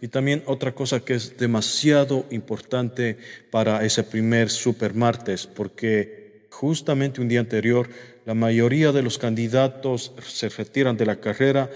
y 0.00 0.06
también 0.06 0.44
otra 0.46 0.76
cosa 0.76 1.00
que 1.00 1.14
es 1.14 1.36
demasiado 1.36 2.26
importante 2.30 3.18
para 3.50 3.84
ese 3.84 4.04
primer 4.04 4.48
super 4.48 4.94
martes 4.94 5.48
porque 5.48 6.46
justamente 6.48 7.20
un 7.20 7.26
día 7.26 7.40
anterior 7.40 7.90
la 8.26 8.34
mayoría 8.34 8.92
de 8.92 9.02
los 9.02 9.18
candidatos 9.18 10.12
se 10.24 10.50
retiran 10.50 10.96
de 10.96 11.06
la 11.06 11.16
carrera 11.16 11.68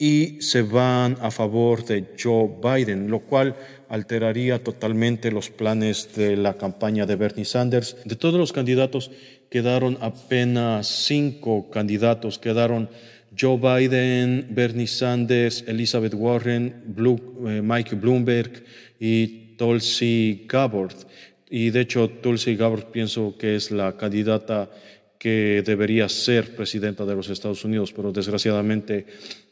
y 0.00 0.40
se 0.40 0.62
van 0.62 1.18
a 1.20 1.30
favor 1.30 1.84
de 1.84 2.06
Joe 2.18 2.48
Biden, 2.60 3.10
lo 3.10 3.20
cual 3.20 3.54
alteraría 3.90 4.62
totalmente 4.62 5.32
los 5.32 5.50
planes 5.50 6.14
de 6.14 6.36
la 6.36 6.54
campaña 6.54 7.06
de 7.06 7.16
Bernie 7.16 7.44
Sanders. 7.44 7.96
De 8.04 8.14
todos 8.14 8.38
los 8.38 8.52
candidatos 8.52 9.10
quedaron 9.50 9.98
apenas 10.00 10.86
cinco 10.86 11.68
candidatos, 11.70 12.38
quedaron 12.38 12.88
Joe 13.38 13.58
Biden, 13.58 14.46
Bernie 14.50 14.86
Sanders, 14.86 15.64
Elizabeth 15.66 16.14
Warren, 16.14 16.94
eh, 16.96 17.60
Mike 17.62 17.96
Bloomberg 17.96 18.64
y 19.00 19.56
Tulsi 19.56 20.46
Gabbard. 20.48 20.94
Y 21.50 21.70
de 21.70 21.80
hecho, 21.80 22.08
Tulsi 22.08 22.54
Gabbard 22.54 22.92
pienso 22.92 23.36
que 23.36 23.56
es 23.56 23.72
la 23.72 23.96
candidata 23.96 24.70
que 25.18 25.62
debería 25.66 26.08
ser 26.08 26.54
presidenta 26.54 27.04
de 27.04 27.16
los 27.16 27.28
Estados 27.28 27.64
Unidos, 27.64 27.92
pero 27.92 28.12
desgraciadamente 28.12 29.04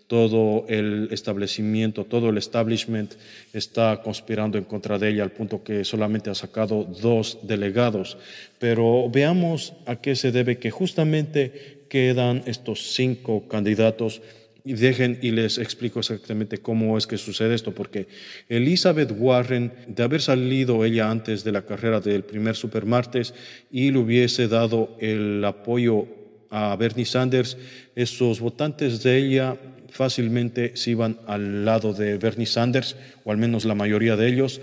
todo 0.09 0.65
el 0.69 1.09
establecimiento, 1.13 2.05
todo 2.05 2.31
el 2.31 2.39
establishment 2.39 3.13
está 3.53 4.01
conspirando 4.03 4.59
en 4.59 4.65
contra 4.65 4.99
de 4.99 5.11
ella 5.11 5.23
al 5.23 5.33
punto 5.33 5.63
que 5.63 5.85
solamente 5.85 6.31
ha 6.31 6.35
sacado 6.35 6.85
dos 6.85 7.39
delegados. 7.43 8.17
Pero 8.59 9.09
veamos 9.11 9.75
a 9.87 9.97
qué 9.97 10.17
se 10.17 10.33
debe 10.33 10.59
que 10.59 10.71
justamente 10.71 11.85
quedan 11.89 12.43
estos 12.47 12.95
cinco 12.95 13.47
candidatos 13.49 14.23
y 14.65 14.75
dejen 14.75 15.19
y 15.23 15.31
les 15.31 15.59
explico 15.59 16.01
exactamente 16.01 16.59
cómo 16.59 16.99
es 16.99 17.07
que 17.07 17.17
sucede 17.17 17.55
esto, 17.55 17.73
porque 17.73 18.09
Elizabeth 18.49 19.13
Warren, 19.17 19.73
de 19.89 20.03
haber 20.03 20.21
salido 20.21 20.85
ella 20.85 21.11
antes 21.11 21.45
de 21.45 21.53
la 21.53 21.63
carrera 21.63 22.01
del 22.01 22.25
primer 22.25 22.57
supermartes 22.57 23.35
y 23.71 23.91
le 23.91 23.99
hubiese 23.99 24.49
dado 24.49 24.97
el 25.01 25.45
apoyo 25.45 26.07
a 26.51 26.77
Bernie 26.77 27.05
Sanders, 27.05 27.57
esos 27.95 28.41
votantes 28.41 29.03
de 29.03 29.19
ella 29.19 29.57
fácilmente 29.91 30.77
se 30.77 30.93
iban 30.93 31.19
al 31.27 31.65
lado 31.65 31.93
de 31.93 32.19
Bernie 32.19 32.47
Sanders, 32.47 32.97
o 33.25 33.31
al 33.31 33.39
menos 33.39 33.65
la 33.65 33.75
mayoría 33.75 34.17
de 34.17 34.29
ellos, 34.29 34.61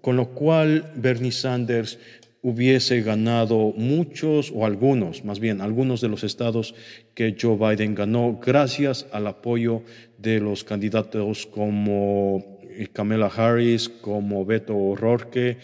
con 0.00 0.16
lo 0.16 0.30
cual 0.30 0.92
Bernie 0.96 1.32
Sanders 1.32 1.98
hubiese 2.42 3.02
ganado 3.02 3.74
muchos 3.76 4.50
o 4.54 4.64
algunos, 4.64 5.24
más 5.24 5.40
bien 5.40 5.60
algunos 5.60 6.00
de 6.00 6.08
los 6.08 6.24
estados 6.24 6.74
que 7.14 7.36
Joe 7.38 7.56
Biden 7.56 7.94
ganó 7.94 8.40
gracias 8.44 9.06
al 9.12 9.26
apoyo 9.26 9.82
de 10.18 10.40
los 10.40 10.64
candidatos 10.64 11.46
como 11.46 12.58
Kamala 12.92 13.26
Harris, 13.26 13.88
como 13.88 14.44
Beto 14.46 14.74
O'Rourke, 14.74 15.58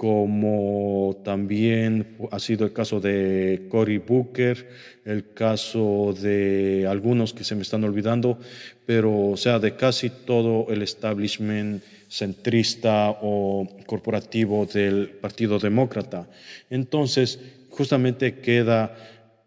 como 0.00 1.20
también 1.22 2.16
ha 2.30 2.38
sido 2.38 2.64
el 2.64 2.72
caso 2.72 3.00
de 3.00 3.66
Cory 3.68 3.98
Booker, 3.98 4.66
el 5.04 5.34
caso 5.34 6.14
de 6.18 6.86
algunos 6.88 7.34
que 7.34 7.44
se 7.44 7.54
me 7.54 7.60
están 7.60 7.84
olvidando, 7.84 8.38
pero 8.86 9.32
o 9.32 9.36
sea, 9.36 9.58
de 9.58 9.76
casi 9.76 10.08
todo 10.08 10.68
el 10.70 10.80
establishment 10.80 11.82
centrista 12.08 13.10
o 13.20 13.68
corporativo 13.84 14.64
del 14.64 15.10
Partido 15.20 15.58
Demócrata. 15.58 16.30
Entonces, 16.70 17.38
justamente 17.68 18.40
queda 18.40 18.96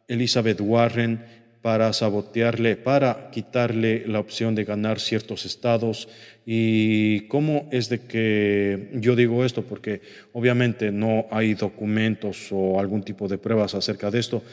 Elizabeth 0.08 0.62
Warren 0.62 1.33
para 1.64 1.94
sabotearle, 1.94 2.76
para 2.76 3.32
quitarle 3.32 4.04
la 4.06 4.20
opción 4.20 4.54
de 4.54 4.66
ganar 4.66 5.00
ciertos 5.00 5.46
estados. 5.46 6.10
¿Y 6.46 7.22
cómo 7.30 7.70
es 7.72 7.88
de 7.88 8.02
que 8.02 8.90
yo 8.96 9.16
digo 9.16 9.46
esto? 9.46 9.64
Porque 9.64 10.02
obviamente 10.34 10.92
no 10.92 11.26
hay 11.32 11.54
documentos 11.54 12.50
o 12.52 12.82
algún 12.82 13.02
tipo 13.02 13.30
de 13.30 13.38
pruebas 13.38 13.76
acerca 13.76 14.12
de 14.12 14.20
esto, 14.20 14.44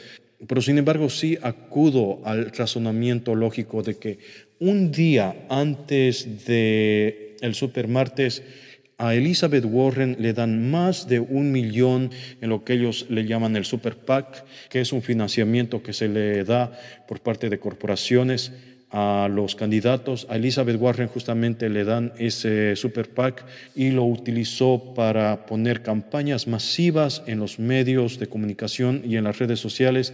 pero 0.47 0.61
sin 0.61 0.77
embargo 0.77 1.09
sí 1.09 1.37
acudo 1.41 2.21
al 2.23 2.49
razonamiento 2.49 3.35
lógico 3.35 3.83
de 3.83 3.97
que 3.97 4.19
un 4.59 4.89
día 4.89 5.35
antes 5.49 6.45
de 6.45 7.35
el 7.41 7.55
supermartes 7.55 8.41
a 9.01 9.15
Elizabeth 9.15 9.65
Warren 9.65 10.15
le 10.19 10.31
dan 10.31 10.69
más 10.69 11.07
de 11.07 11.19
un 11.19 11.51
millón 11.51 12.11
en 12.39 12.49
lo 12.49 12.63
que 12.63 12.73
ellos 12.73 13.07
le 13.09 13.25
llaman 13.25 13.55
el 13.55 13.65
Super 13.65 13.95
PAC, 13.95 14.45
que 14.69 14.79
es 14.79 14.93
un 14.93 15.01
financiamiento 15.01 15.81
que 15.81 15.91
se 15.91 16.07
le 16.07 16.43
da 16.43 16.71
por 17.07 17.19
parte 17.19 17.49
de 17.49 17.57
corporaciones 17.57 18.53
a 18.91 19.27
los 19.31 19.55
candidatos. 19.55 20.27
A 20.29 20.35
Elizabeth 20.35 20.79
Warren 20.79 21.07
justamente 21.07 21.67
le 21.69 21.83
dan 21.83 22.13
ese 22.19 22.75
Super 22.75 23.09
PAC 23.09 23.43
y 23.75 23.89
lo 23.89 24.03
utilizó 24.05 24.93
para 24.93 25.47
poner 25.47 25.81
campañas 25.81 26.45
masivas 26.45 27.23
en 27.25 27.39
los 27.39 27.57
medios 27.57 28.19
de 28.19 28.27
comunicación 28.27 29.01
y 29.03 29.15
en 29.15 29.23
las 29.23 29.39
redes 29.39 29.59
sociales 29.59 30.13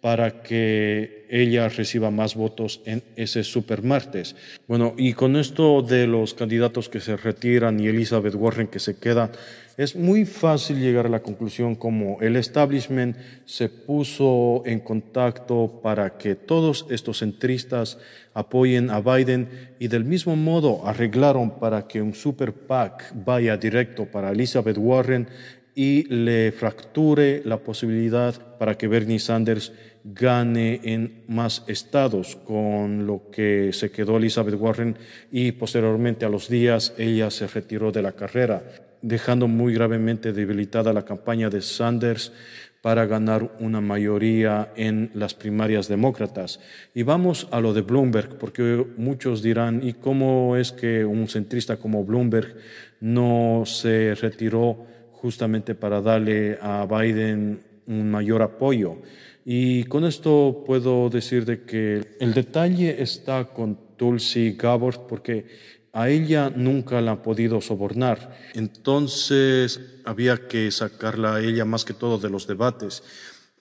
para 0.00 0.42
que 0.42 1.26
ella 1.28 1.68
reciba 1.68 2.10
más 2.10 2.34
votos 2.34 2.80
en 2.84 3.02
ese 3.16 3.42
supermartes. 3.42 4.36
Bueno, 4.68 4.94
y 4.96 5.14
con 5.14 5.36
esto 5.36 5.82
de 5.82 6.06
los 6.06 6.34
candidatos 6.34 6.88
que 6.88 7.00
se 7.00 7.16
retiran 7.16 7.80
y 7.80 7.88
Elizabeth 7.88 8.34
Warren 8.34 8.68
que 8.68 8.78
se 8.78 8.98
queda, 8.98 9.32
es 9.76 9.94
muy 9.94 10.24
fácil 10.24 10.80
llegar 10.80 11.04
a 11.04 11.10
la 11.10 11.22
conclusión 11.22 11.74
como 11.74 12.18
el 12.22 12.36
establishment 12.36 13.16
se 13.44 13.68
puso 13.68 14.62
en 14.64 14.80
contacto 14.80 15.80
para 15.82 16.16
que 16.16 16.34
todos 16.34 16.86
estos 16.88 17.18
centristas 17.18 17.98
apoyen 18.32 18.88
a 18.90 19.00
Biden 19.00 19.48
y 19.78 19.88
del 19.88 20.04
mismo 20.04 20.34
modo 20.34 20.86
arreglaron 20.86 21.58
para 21.58 21.86
que 21.86 22.00
un 22.00 22.14
super 22.14 22.54
PAC 22.54 23.12
vaya 23.14 23.58
directo 23.58 24.06
para 24.06 24.30
Elizabeth 24.30 24.78
Warren 24.78 25.28
y 25.76 26.04
le 26.04 26.52
fracture 26.52 27.42
la 27.44 27.58
posibilidad 27.58 28.56
para 28.58 28.78
que 28.78 28.88
Bernie 28.88 29.18
Sanders 29.18 29.72
gane 30.04 30.80
en 30.84 31.24
más 31.28 31.64
estados, 31.68 32.34
con 32.34 33.06
lo 33.06 33.30
que 33.30 33.74
se 33.74 33.90
quedó 33.90 34.16
Elizabeth 34.16 34.58
Warren 34.58 34.96
y 35.30 35.52
posteriormente 35.52 36.24
a 36.24 36.30
los 36.30 36.48
días 36.48 36.94
ella 36.96 37.30
se 37.30 37.46
retiró 37.46 37.92
de 37.92 38.02
la 38.02 38.12
carrera. 38.12 38.64
dejando 39.02 39.46
muy 39.46 39.74
gravemente 39.74 40.32
debilitada 40.32 40.92
la 40.92 41.04
campaña 41.04 41.48
de 41.50 41.60
Sanders 41.60 42.32
para 42.80 43.04
ganar 43.06 43.56
una 43.60 43.80
mayoría 43.80 44.72
en 44.74 45.10
las 45.14 45.34
primarias 45.34 45.86
demócratas. 45.86 46.60
Y 46.94 47.02
vamos 47.02 47.46
a 47.50 47.60
lo 47.60 47.72
de 47.72 47.82
Bloomberg, 47.82 48.38
porque 48.38 48.84
muchos 48.96 49.42
dirán, 49.42 49.86
¿y 49.86 49.92
cómo 49.92 50.56
es 50.56 50.72
que 50.72 51.04
un 51.04 51.28
centrista 51.28 51.76
como 51.76 52.04
Bloomberg 52.04 52.56
no 53.00 53.62
se 53.66 54.14
retiró 54.14 54.86
justamente 55.20 55.74
para 55.74 56.00
darle 56.00 56.58
a 56.60 56.86
Biden 56.86 57.60
un 57.86 58.10
mayor 58.10 58.42
apoyo? 58.42 58.96
Y 59.44 59.84
con 59.84 60.04
esto 60.04 60.64
puedo 60.66 61.08
decir 61.08 61.44
de 61.44 61.62
que 61.62 62.16
el 62.20 62.34
detalle 62.34 63.02
está 63.02 63.44
con 63.44 63.78
Tulsi 63.96 64.52
Gabbard, 64.52 65.06
porque 65.08 65.46
a 65.92 66.10
ella 66.10 66.52
nunca 66.54 67.00
la 67.00 67.12
han 67.12 67.22
podido 67.22 67.60
sobornar. 67.60 68.36
Entonces 68.54 69.80
había 70.04 70.48
que 70.48 70.70
sacarla 70.70 71.36
a 71.36 71.40
ella 71.40 71.64
más 71.64 71.84
que 71.84 71.94
todo 71.94 72.18
de 72.18 72.28
los 72.28 72.46
debates, 72.46 73.02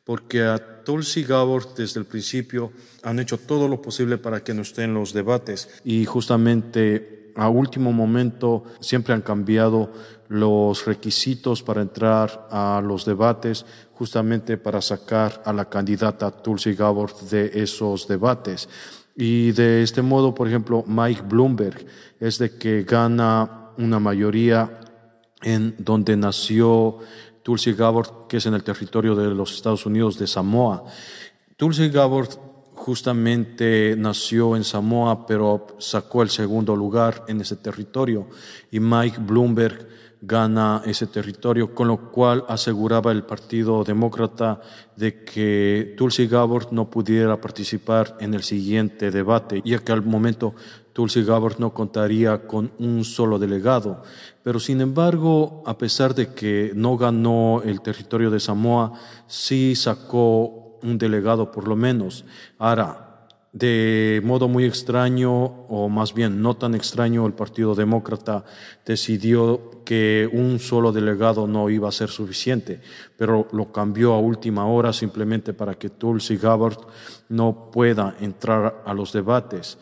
porque 0.04 0.44
a 0.44 0.84
Tulsi 0.84 1.24
Gabbard 1.24 1.76
desde 1.78 2.00
el 2.00 2.06
principio 2.06 2.72
han 3.04 3.20
hecho 3.20 3.38
todo 3.38 3.68
lo 3.68 3.82
posible 3.82 4.18
para 4.18 4.44
que 4.44 4.54
no 4.54 4.64
esté 4.64 4.84
en 4.84 4.94
los 4.94 5.14
debates 5.14 5.70
y 5.86 6.04
justamente 6.06 7.32
a 7.36 7.50
último 7.50 7.92
momento 7.92 8.64
siempre 8.80 9.14
han 9.14 9.22
cambiado 9.22 9.92
los 10.28 10.86
requisitos 10.86 11.62
para 11.62 11.82
entrar 11.82 12.48
a 12.52 12.82
los 12.84 13.06
debates 13.06 13.66
justamente 13.94 14.58
para 14.58 14.82
sacar 14.82 15.42
a 15.46 15.54
la 15.54 15.66
candidata 15.70 16.32
Tulsi 16.32 16.74
Gabbard 16.74 17.16
de 17.30 17.52
esos 17.54 18.08
debates. 18.08 18.68
Y 19.16 19.52
de 19.54 19.82
este 19.82 20.02
modo, 20.02 20.36
por 20.36 20.48
ejemplo, 20.48 20.84
Mike 20.86 21.22
Bloomberg 21.22 21.86
es 22.20 22.38
de 22.38 22.58
que 22.58 22.84
gana 22.84 23.72
una 23.78 24.00
mayoría 24.00 24.80
en 25.42 25.76
donde 25.78 26.18
nació 26.18 27.00
Tulsi 27.44 27.74
Gabbard, 27.74 28.28
que 28.28 28.38
es 28.38 28.46
en 28.46 28.56
el 28.56 28.64
territorio 28.64 29.16
de 29.16 29.34
los 29.34 29.54
Estados 29.54 29.86
Unidos 29.86 30.18
de 30.18 30.28
Samoa. 30.28 30.84
Tulsi 31.56 31.90
Gabbard 31.90 32.30
justamente 32.74 33.96
nació 33.98 34.56
en 34.56 34.64
Samoa, 34.64 35.26
pero 35.26 35.68
sacó 35.80 36.22
el 36.22 36.30
segundo 36.30 36.76
lugar 36.76 37.24
en 37.28 37.40
ese 37.40 37.56
territorio. 37.56 38.28
Y 38.72 38.80
Mike 38.80 39.20
Bloomberg 39.22 39.88
gana 40.28 40.82
ese 40.86 41.08
territorio, 41.08 41.74
con 41.76 41.88
lo 41.88 42.12
cual 42.12 42.46
aseguraba 42.48 43.12
el 43.12 43.24
Partido 43.24 43.84
Demócrata 43.84 44.60
de 44.96 45.24
que 45.24 45.94
Tulsi 45.98 46.28
Gabbard 46.28 46.72
no 46.72 46.90
pudiera 46.90 47.40
participar 47.40 48.18
en 48.20 48.34
el 48.34 48.44
siguiente 48.44 49.12
debate, 49.12 49.62
ya 49.64 49.80
que 49.80 49.92
al 49.92 50.04
momento 50.04 50.56
Tulsi 50.94 51.24
Gabbard 51.24 51.60
no 51.60 51.74
contaría 51.74 52.48
con 52.48 52.72
un 52.80 53.04
solo 53.04 53.38
delegado. 53.38 54.02
Pero 54.44 54.60
sin 54.60 54.82
embargo, 54.82 55.62
a 55.66 55.78
pesar 55.78 56.16
de 56.16 56.34
que 56.34 56.72
no 56.74 56.98
ganó 56.98 57.62
el 57.64 57.82
territorio 57.82 58.32
de 58.32 58.40
Samoa, 58.40 58.94
sí 59.28 59.76
sacó 59.76 60.80
un 60.82 60.98
delegado 60.98 61.52
por 61.52 61.68
lo 61.68 61.76
menos. 61.76 62.26
De 63.56 64.22
modo 64.22 64.50
muy 64.50 64.66
extraño, 64.66 65.32
o 65.34 65.88
más 65.88 66.14
bien 66.14 66.42
no 66.42 66.58
tan 66.58 66.76
extraño, 66.76 67.26
el 67.26 67.32
Partido 67.32 67.74
Demócrata 67.74 68.44
decidió 68.86 69.82
que 69.86 70.30
un 70.30 70.60
solo 70.60 70.92
delegado 70.92 71.48
no 71.48 71.70
iba 71.70 71.88
a 71.88 71.94
ser 71.94 72.10
suficiente, 72.10 72.82
pero 73.16 73.48
lo 73.54 73.72
cambió 73.72 74.12
a 74.12 74.20
última 74.20 74.68
hora 74.68 74.92
simplemente 74.92 75.54
para 75.54 75.76
que 75.76 75.90
Tulsi 75.90 76.36
Gabbard 76.36 76.80
no 77.30 77.72
pueda 77.72 78.18
entrar 78.20 78.84
a 78.86 78.94
los 78.94 79.14
debates. 79.14 79.78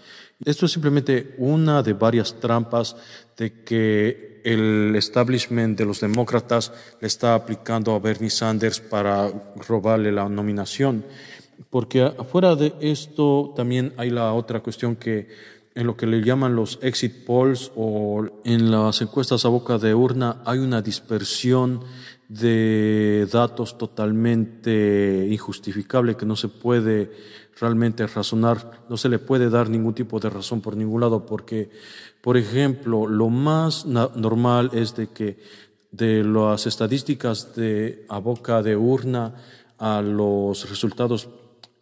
Esto 0.46 0.68
es 0.68 0.72
simplemente 0.72 1.34
una 1.40 1.82
de 1.82 1.94
varias 1.94 2.40
trampas 2.40 2.96
de 3.36 3.64
que 3.64 4.40
el 4.46 4.96
establishment 4.96 5.80
de 5.80 5.86
los 5.86 6.00
demócratas 6.00 6.72
le 7.02 7.08
está 7.08 7.34
aplicando 7.34 7.96
a 7.96 8.00
Bernie 8.00 8.30
Sanders 8.30 8.80
para 8.80 9.32
robarle 9.68 10.12
la 10.12 10.30
nominación. 10.30 11.04
Porque 11.70 12.02
afuera 12.04 12.56
de 12.56 12.74
esto 12.82 13.54
también 13.56 13.94
hay 13.98 14.10
la 14.10 14.34
otra 14.34 14.62
cuestión 14.62 14.96
que 14.96 15.28
en 15.76 15.88
lo 15.88 15.98
que 15.98 16.06
le 16.06 16.22
llaman 16.22 16.56
los 16.56 16.78
exit 16.82 17.26
polls 17.26 17.72
o 17.76 18.26
en 18.44 18.70
las 18.70 19.02
encuestas 19.02 19.46
a 19.46 19.50
boca 19.50 19.78
de 19.78 19.96
urna 19.96 20.42
hay 20.46 20.60
una 20.60 20.82
dispersión 20.82 21.82
de 22.28 23.28
datos 23.32 23.78
totalmente 23.78 25.28
injustificable 25.30 26.16
que 26.16 26.26
no 26.26 26.36
se 26.36 26.48
puede 26.48 27.12
realmente 27.60 28.06
razonar, 28.08 28.84
no 28.89 28.98
se 28.98 29.10
le 29.10 29.20
puede 29.20 29.50
dar 29.50 29.70
ningún 29.70 29.94
tipo 29.94 30.20
de 30.20 30.30
razón 30.30 30.62
por 30.62 30.76
ningún 30.76 31.02
lado 31.02 31.26
porque, 31.26 31.70
por 32.22 32.38
ejemplo, 32.38 33.08
lo 33.08 33.30
más 33.30 33.86
normal 33.86 34.72
es 34.74 34.96
de 34.96 35.08
que 35.08 35.39
de 35.92 36.24
las 36.24 36.66
estadísticas 36.66 37.56
de 37.56 38.06
a 38.10 38.18
boca 38.18 38.63
de 38.63 38.76
urna 38.76 39.36
a 39.78 40.02
los 40.02 40.68
resultados 40.70 41.30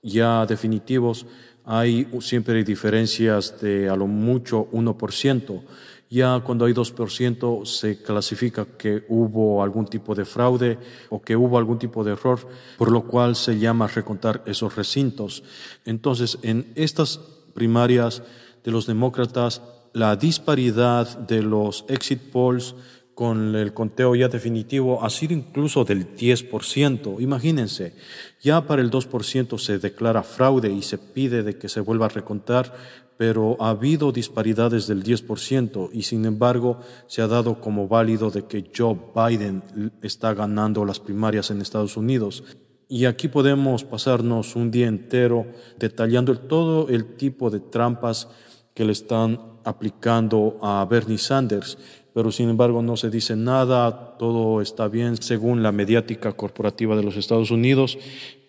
ya 0.01 0.45
definitivos, 0.45 1.25
hay 1.63 2.07
siempre 2.21 2.63
diferencias 2.63 3.59
de 3.61 3.89
a 3.89 3.95
lo 3.95 4.07
mucho 4.07 4.67
1%. 4.71 5.61
Ya 6.09 6.41
cuando 6.41 6.65
hay 6.65 6.73
2% 6.73 7.65
se 7.65 8.01
clasifica 8.03 8.65
que 8.65 9.05
hubo 9.07 9.63
algún 9.63 9.85
tipo 9.85 10.13
de 10.13 10.25
fraude 10.25 10.77
o 11.09 11.21
que 11.21 11.37
hubo 11.37 11.57
algún 11.57 11.79
tipo 11.79 12.03
de 12.03 12.11
error, 12.11 12.39
por 12.77 12.91
lo 12.91 13.03
cual 13.03 13.35
se 13.37 13.57
llama 13.57 13.87
recontar 13.87 14.43
esos 14.45 14.75
recintos. 14.75 15.43
Entonces, 15.85 16.37
en 16.41 16.73
estas 16.75 17.19
primarias 17.53 18.23
de 18.63 18.71
los 18.71 18.87
demócratas, 18.87 19.61
la 19.93 20.15
disparidad 20.17 21.17
de 21.17 21.43
los 21.43 21.85
exit 21.87 22.19
polls 22.31 22.75
con 23.13 23.55
el 23.55 23.73
conteo 23.73 24.15
ya 24.15 24.29
definitivo 24.29 25.03
ha 25.03 25.09
sido 25.09 25.33
incluso 25.33 25.83
del 25.83 26.15
10%. 26.15 27.21
Imagínense, 27.21 27.93
ya 28.41 28.65
para 28.65 28.81
el 28.81 28.89
2% 28.89 29.57
se 29.57 29.79
declara 29.79 30.23
fraude 30.23 30.71
y 30.71 30.81
se 30.81 30.97
pide 30.97 31.43
de 31.43 31.57
que 31.57 31.69
se 31.69 31.81
vuelva 31.81 32.07
a 32.07 32.09
recontar, 32.09 32.73
pero 33.17 33.57
ha 33.59 33.69
habido 33.69 34.11
disparidades 34.11 34.87
del 34.87 35.03
10% 35.03 35.89
y 35.93 36.03
sin 36.03 36.25
embargo 36.25 36.79
se 37.07 37.21
ha 37.21 37.27
dado 37.27 37.61
como 37.61 37.87
válido 37.87 38.31
de 38.31 38.45
que 38.45 38.71
Joe 38.75 38.97
Biden 39.15 39.91
está 40.01 40.33
ganando 40.33 40.85
las 40.85 40.99
primarias 40.99 41.51
en 41.51 41.61
Estados 41.61 41.97
Unidos. 41.97 42.43
Y 42.87 43.05
aquí 43.05 43.27
podemos 43.27 43.83
pasarnos 43.83 44.55
un 44.55 44.71
día 44.71 44.87
entero 44.87 45.45
detallando 45.77 46.37
todo 46.37 46.89
el 46.89 47.15
tipo 47.15 47.49
de 47.49 47.59
trampas 47.59 48.27
que 48.73 48.85
le 48.85 48.91
están 48.91 49.39
aplicando 49.63 50.57
a 50.61 50.85
Bernie 50.89 51.17
Sanders 51.17 51.77
pero 52.13 52.31
sin 52.31 52.49
embargo 52.49 52.81
no 52.81 52.97
se 52.97 53.09
dice 53.09 53.35
nada, 53.35 54.17
todo 54.17 54.61
está 54.61 54.87
bien 54.87 55.17
según 55.17 55.63
la 55.63 55.71
mediática 55.71 56.33
corporativa 56.33 56.95
de 56.95 57.03
los 57.03 57.15
Estados 57.15 57.51
Unidos, 57.51 57.97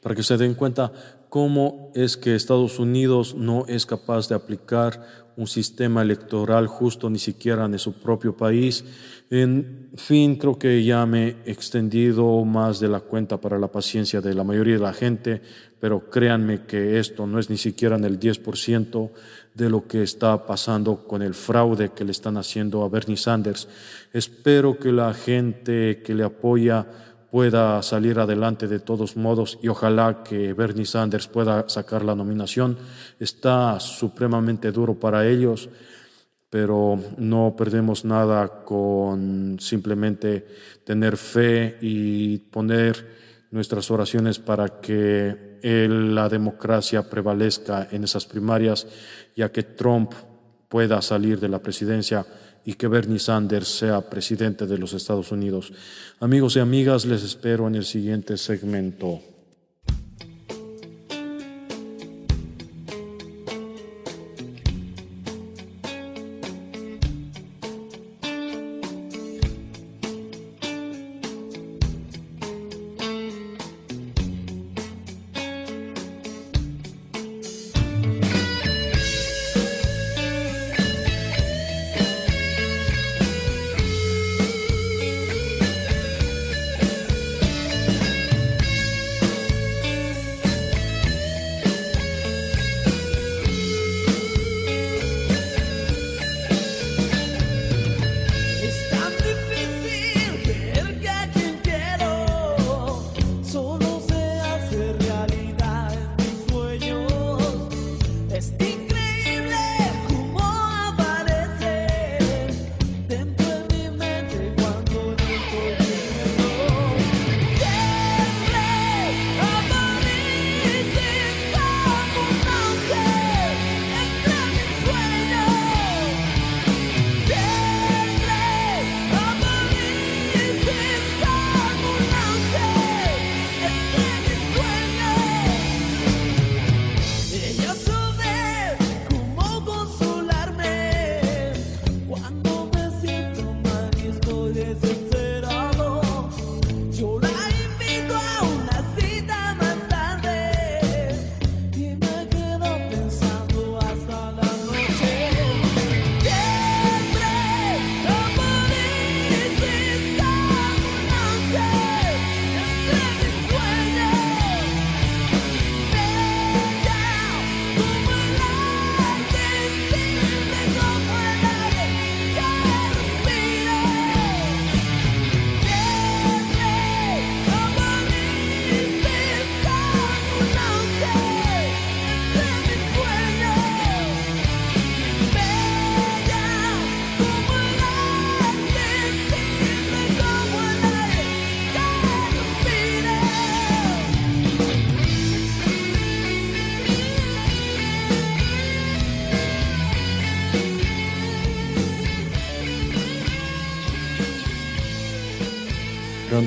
para 0.03 0.14
que 0.14 0.22
se 0.22 0.37
den 0.37 0.55
cuenta 0.55 0.92
cómo 1.29 1.90
es 1.94 2.16
que 2.16 2.35
Estados 2.35 2.79
Unidos 2.79 3.35
no 3.35 3.64
es 3.68 3.87
capaz 3.87 4.29
de 4.29 4.35
aplicar 4.35 5.22
un 5.37 5.47
sistema 5.47 6.03
electoral 6.03 6.66
justo 6.66 7.09
ni 7.09 7.18
siquiera 7.18 7.64
en 7.64 7.79
su 7.79 7.95
propio 7.95 8.37
país. 8.37 8.85
En 9.31 9.88
fin, 9.97 10.37
creo 10.37 10.59
que 10.59 10.85
ya 10.85 11.07
me 11.07 11.37
he 11.47 11.51
extendido 11.53 12.45
más 12.45 12.81
de 12.81 12.88
la 12.88 13.01
cuenta 13.01 13.40
para 13.40 13.59
la 13.59 13.68
paciencia 13.68 14.21
de 14.21 14.35
la 14.35 14.45
mayoría 14.45 14.75
de 14.75 14.83
la 14.83 14.92
gente, 14.92 15.40
pero 15.81 16.11
créanme 16.11 16.66
que 16.66 16.99
esto 16.99 17.27
no 17.27 17.38
es 17.38 17.49
ni 17.49 17.57
siquiera 17.57 17.97
en 17.97 18.05
el 18.05 18.21
10% 18.21 19.11
de 19.55 19.71
lo 19.71 19.87
que 19.87 20.03
está 20.03 20.47
pasando 20.47 21.07
con 21.07 21.23
el 21.23 21.35
fraude 21.35 21.90
que 21.90 22.05
le 22.05 22.12
están 22.12 22.37
haciendo 22.37 22.83
a 22.83 22.88
Bernie 22.88 23.16
Sanders. 23.16 23.68
Espero 24.12 24.79
que 24.79 24.92
la 24.92 25.14
gente 25.14 26.03
que 26.05 26.14
le 26.14 26.25
apoya 26.25 26.87
pueda 27.33 27.81
salir 27.81 28.18
adelante 28.18 28.68
de 28.68 28.79
todos 28.79 29.16
modos 29.16 29.59
y 29.62 29.68
ojalá 29.68 30.23
que 30.23 30.53
Bernie 30.53 30.85
Sanders 30.85 31.29
pueda 31.29 31.66
sacar 31.66 32.05
la 32.05 32.14
nominación. 32.14 32.77
Está 33.18 33.81
supremamente 33.81 34.71
duro 34.71 35.01
para 35.01 35.27
ellos, 35.27 35.71
pero 36.51 37.01
no 37.16 37.55
perdemos 37.57 38.05
nada 38.05 38.62
con 38.66 39.57
simplemente 39.61 40.47
tener 40.85 41.16
fe 41.16 41.79
y 41.81 42.37
poner 42.37 43.49
nuestras 43.51 43.90
oraciones 43.90 44.38
para 44.38 44.81
que 44.83 45.59
la 45.62 46.29
democracia 46.29 47.09
prevalezca 47.09 47.88
en 47.90 48.05
esas 48.05 48.27
primarias, 48.27 48.87
ya 49.35 49.51
que 49.51 49.62
Trump 49.62 50.12
pueda 50.68 51.01
salir 51.01 51.40
de 51.40 51.49
la 51.49 51.61
presidencia 51.61 52.27
y 52.64 52.75
que 52.75 52.88
Bernie 52.88 53.18
Sanders 53.18 53.68
sea 53.68 54.03
presidente 54.03 54.66
de 54.66 54.79
los 54.79 54.92
Estados 54.92 55.33
Unidos. 55.33 55.72
Amigos 56.20 56.57
y 56.57 56.61
amigas, 56.61 57.05
les 57.05 57.22
espero 57.22 57.66
en 57.66 57.75
el 57.75 57.85
siguiente 57.85 58.37
segmento. 58.37 59.20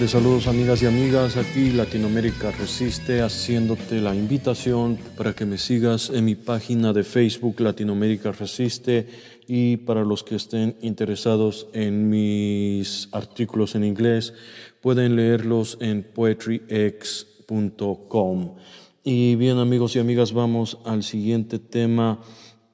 Saludos 0.08 0.48
amigas 0.48 0.84
y 0.84 0.86
amigas, 0.86 1.36
aquí 1.36 1.72
Latinoamérica 1.72 2.52
Resiste 2.52 3.24
haciéndote 3.24 4.00
la 4.00 4.14
invitación 4.14 5.00
para 5.18 5.34
que 5.34 5.46
me 5.46 5.58
sigas 5.58 6.12
en 6.12 6.26
mi 6.26 6.36
página 6.36 6.94
de 6.94 7.04
Facebook 7.04 7.60
Latinoamérica 7.60 8.32
Resiste 8.32 9.08
y 9.48 9.78
para 9.78 10.04
los 10.04 10.24
que 10.24 10.36
estén 10.36 10.78
interesados 10.82 11.66
en 11.74 12.08
mis 12.08 13.10
artículos 13.14 13.74
en 13.74 13.84
inglés 13.84 14.36
pueden 14.80 15.16
leerlos 15.16 15.80
en 15.82 16.04
poetryx.com. 16.04 18.56
Y 19.04 19.36
bien 19.36 19.58
amigos 19.58 19.96
y 19.96 20.00
amigas, 20.00 20.34
vamos 20.34 20.78
al 20.86 21.02
siguiente 21.02 21.58
tema 21.58 22.20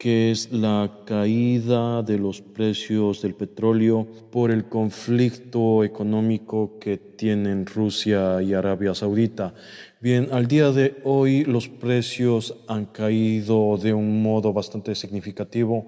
que 0.01 0.31
es 0.31 0.51
la 0.51 0.89
caída 1.05 2.01
de 2.01 2.17
los 2.17 2.41
precios 2.41 3.21
del 3.21 3.35
petróleo 3.35 4.07
por 4.31 4.49
el 4.49 4.65
conflicto 4.65 5.83
económico 5.83 6.79
que 6.79 6.97
tienen 6.97 7.67
Rusia 7.67 8.41
y 8.41 8.55
Arabia 8.55 8.95
Saudita. 8.95 9.53
Bien, 9.99 10.29
al 10.31 10.47
día 10.47 10.71
de 10.71 10.95
hoy 11.03 11.45
los 11.45 11.69
precios 11.69 12.55
han 12.67 12.87
caído 12.87 13.77
de 13.77 13.93
un 13.93 14.23
modo 14.23 14.53
bastante 14.53 14.95
significativo 14.95 15.85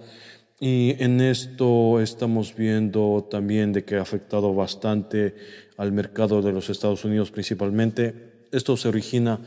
y 0.59 0.95
en 0.99 1.19
esto 1.19 1.99
estamos 1.99 2.55
viendo 2.55 3.27
también 3.31 3.73
de 3.73 3.83
que 3.83 3.95
ha 3.95 4.03
afectado 4.03 4.53
bastante 4.53 5.33
al 5.75 5.91
mercado 5.91 6.43
de 6.43 6.53
los 6.53 6.69
Estados 6.69 7.03
Unidos 7.03 7.31
principalmente. 7.31 8.13
Esto 8.51 8.77
se 8.77 8.89
origina 8.89 9.39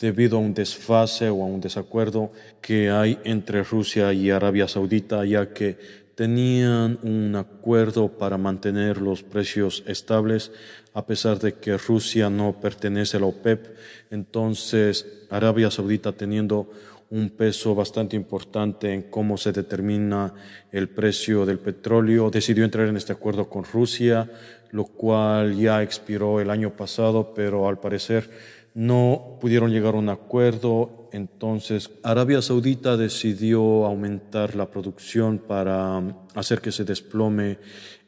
debido 0.00 0.38
a 0.38 0.40
un 0.40 0.54
desfase 0.54 1.28
o 1.28 1.42
a 1.42 1.46
un 1.46 1.60
desacuerdo 1.60 2.32
que 2.60 2.90
hay 2.90 3.18
entre 3.24 3.62
Rusia 3.62 4.12
y 4.12 4.30
Arabia 4.30 4.66
Saudita, 4.66 5.24
ya 5.24 5.52
que 5.52 5.76
tenían 6.14 6.98
un 7.02 7.36
acuerdo 7.36 8.08
para 8.08 8.38
mantener 8.38 9.00
los 9.00 9.22
precios 9.22 9.84
estables 9.86 10.52
a 10.92 11.06
pesar 11.06 11.38
de 11.38 11.54
que 11.54 11.76
Rusia 11.76 12.28
no 12.28 12.60
pertenece 12.60 13.16
a 13.16 13.20
la 13.20 13.26
OPEP. 13.26 13.76
Entonces, 14.10 15.06
Arabia 15.30 15.70
Saudita 15.70 16.12
teniendo 16.12 16.70
un 17.10 17.30
peso 17.30 17.74
bastante 17.74 18.16
importante 18.16 18.92
en 18.92 19.02
cómo 19.02 19.36
se 19.36 19.52
determina 19.52 20.32
el 20.70 20.88
precio 20.88 21.44
del 21.44 21.58
petróleo, 21.58 22.30
decidió 22.30 22.64
entrar 22.64 22.86
en 22.88 22.96
este 22.96 23.12
acuerdo 23.12 23.48
con 23.48 23.64
Rusia, 23.64 24.30
lo 24.70 24.84
cual 24.84 25.56
ya 25.56 25.82
expiró 25.82 26.40
el 26.40 26.50
año 26.50 26.76
pasado, 26.76 27.32
pero 27.34 27.68
al 27.68 27.80
parecer 27.80 28.30
no 28.74 29.38
pudieron 29.40 29.70
llegar 29.70 29.94
a 29.94 29.98
un 29.98 30.08
acuerdo, 30.08 31.08
entonces 31.12 31.90
Arabia 32.02 32.40
Saudita 32.42 32.96
decidió 32.96 33.84
aumentar 33.84 34.54
la 34.54 34.70
producción 34.70 35.38
para 35.38 36.02
hacer 36.34 36.60
que 36.60 36.72
se 36.72 36.84
desplome 36.84 37.58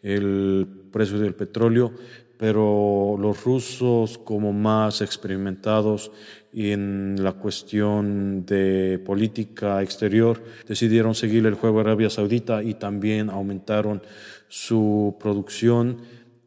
el 0.03 0.67
precio 0.93 1.19
del 1.19 1.35
petróleo, 1.35 1.93
pero 2.39 3.17
los 3.19 3.45
rusos 3.45 4.19
como 4.19 4.53
más 4.53 5.01
experimentados 5.01 6.11
en 6.53 7.17
la 7.23 7.33
cuestión 7.33 8.45
de 8.45 9.01
política 9.05 9.81
exterior 9.83 10.43
decidieron 10.67 11.15
seguir 11.15 11.47
el 11.47 11.55
juego 11.55 11.81
Arabia 11.81 12.11
Saudita 12.11 12.63
y 12.63 12.75
también 12.75 13.31
aumentaron 13.31 14.03
su 14.49 15.17
producción, 15.19 15.99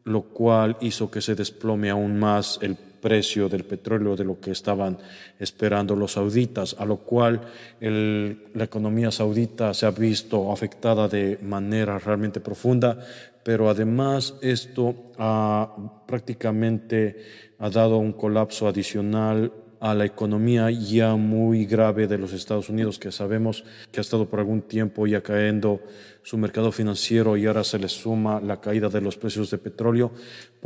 lo 0.04 0.22
cual 0.22 0.76
hizo 0.80 1.10
que 1.10 1.20
se 1.20 1.34
desplome 1.34 1.90
aún 1.90 2.18
más 2.18 2.58
el 2.62 2.76
precio 3.00 3.48
del 3.48 3.64
petróleo 3.64 4.16
de 4.16 4.24
lo 4.24 4.40
que 4.40 4.50
estaban 4.50 4.98
esperando 5.38 5.94
los 5.94 6.12
sauditas, 6.12 6.76
a 6.78 6.84
lo 6.84 6.98
cual 6.98 7.40
la 7.80 8.64
economía 8.64 9.10
saudita 9.10 9.74
se 9.74 9.86
ha 9.86 9.90
visto 9.90 10.52
afectada 10.52 11.08
de 11.08 11.38
manera 11.42 11.98
realmente 11.98 12.40
profunda, 12.40 12.98
pero 13.42 13.68
además 13.68 14.34
esto 14.42 15.12
ha 15.18 16.04
prácticamente 16.06 17.16
ha 17.58 17.70
dado 17.70 17.98
un 17.98 18.12
colapso 18.12 18.68
adicional 18.68 19.52
a 19.80 19.94
la 19.94 20.04
economía 20.04 20.70
ya 20.70 21.16
muy 21.16 21.66
grave 21.66 22.06
de 22.06 22.18
los 22.18 22.32
Estados 22.32 22.68
Unidos, 22.68 22.98
que 22.98 23.12
sabemos 23.12 23.64
que 23.92 24.00
ha 24.00 24.02
estado 24.02 24.28
por 24.28 24.40
algún 24.40 24.62
tiempo 24.62 25.06
ya 25.06 25.22
cayendo 25.22 25.80
su 26.22 26.38
mercado 26.38 26.72
financiero 26.72 27.36
y 27.36 27.46
ahora 27.46 27.62
se 27.62 27.78
le 27.78 27.88
suma 27.88 28.40
la 28.40 28.60
caída 28.60 28.88
de 28.88 29.00
los 29.00 29.16
precios 29.16 29.50
de 29.50 29.58
petróleo, 29.58 30.12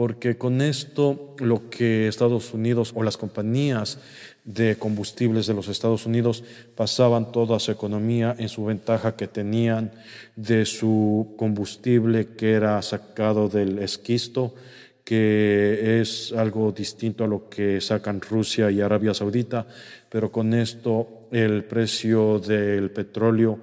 porque 0.00 0.38
con 0.38 0.62
esto 0.62 1.34
lo 1.40 1.68
que 1.68 2.08
Estados 2.08 2.54
Unidos 2.54 2.92
o 2.94 3.02
las 3.02 3.18
compañías 3.18 3.98
de 4.44 4.76
combustibles 4.76 5.46
de 5.46 5.52
los 5.52 5.68
Estados 5.68 6.06
Unidos 6.06 6.42
pasaban 6.74 7.32
toda 7.32 7.58
su 7.58 7.70
economía 7.70 8.34
en 8.38 8.48
su 8.48 8.64
ventaja 8.64 9.14
que 9.14 9.28
tenían 9.28 9.92
de 10.36 10.64
su 10.64 11.34
combustible 11.36 12.28
que 12.28 12.52
era 12.52 12.80
sacado 12.80 13.50
del 13.50 13.78
esquisto, 13.78 14.54
que 15.04 16.00
es 16.00 16.32
algo 16.32 16.72
distinto 16.72 17.24
a 17.24 17.28
lo 17.28 17.50
que 17.50 17.82
sacan 17.82 18.22
Rusia 18.22 18.70
y 18.70 18.80
Arabia 18.80 19.12
Saudita, 19.12 19.66
pero 20.08 20.32
con 20.32 20.54
esto 20.54 21.28
el 21.30 21.64
precio 21.64 22.38
del 22.38 22.90
petróleo 22.90 23.58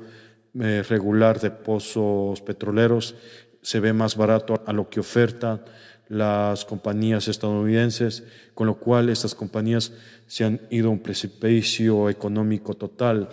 eh, 0.59 0.83
regular 0.87 1.39
de 1.39 1.49
pozos 1.49 2.41
petroleros 2.41 3.15
se 3.59 3.79
ve 3.79 3.91
más 3.91 4.15
barato 4.15 4.61
a 4.67 4.71
lo 4.71 4.87
que 4.87 4.99
ofertan 4.99 5.61
las 6.09 6.65
compañías 6.65 7.27
estadounidenses, 7.27 8.23
con 8.53 8.67
lo 8.67 8.75
cual 8.75 9.09
estas 9.09 9.35
compañías 9.35 9.91
se 10.27 10.43
han 10.43 10.61
ido 10.69 10.87
a 10.89 10.91
un 10.91 10.99
precipicio 10.99 12.09
económico 12.09 12.73
total. 12.73 13.29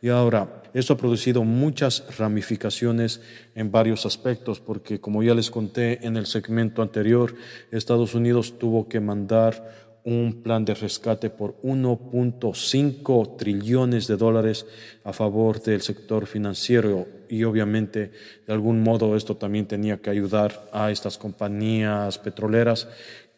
Y 0.00 0.08
ahora, 0.08 0.62
esto 0.74 0.92
ha 0.92 0.96
producido 0.96 1.42
muchas 1.42 2.04
ramificaciones 2.18 3.20
en 3.54 3.72
varios 3.72 4.06
aspectos, 4.06 4.60
porque 4.60 5.00
como 5.00 5.22
ya 5.22 5.34
les 5.34 5.50
conté 5.50 6.06
en 6.06 6.16
el 6.16 6.26
segmento 6.26 6.82
anterior, 6.82 7.34
Estados 7.70 8.14
Unidos 8.14 8.58
tuvo 8.58 8.88
que 8.88 9.00
mandar 9.00 9.87
un 10.08 10.42
plan 10.42 10.64
de 10.64 10.74
rescate 10.74 11.28
por 11.28 11.60
1.5 11.62 13.36
trillones 13.36 14.06
de 14.06 14.16
dólares 14.16 14.66
a 15.04 15.12
favor 15.12 15.60
del 15.62 15.82
sector 15.82 16.26
financiero. 16.26 17.06
Y 17.28 17.44
obviamente 17.44 18.10
de 18.46 18.52
algún 18.54 18.82
modo 18.82 19.16
esto 19.16 19.36
también 19.36 19.66
tenía 19.66 19.98
que 19.98 20.08
ayudar 20.08 20.70
a 20.72 20.90
estas 20.90 21.18
compañías 21.18 22.18
petroleras 22.18 22.88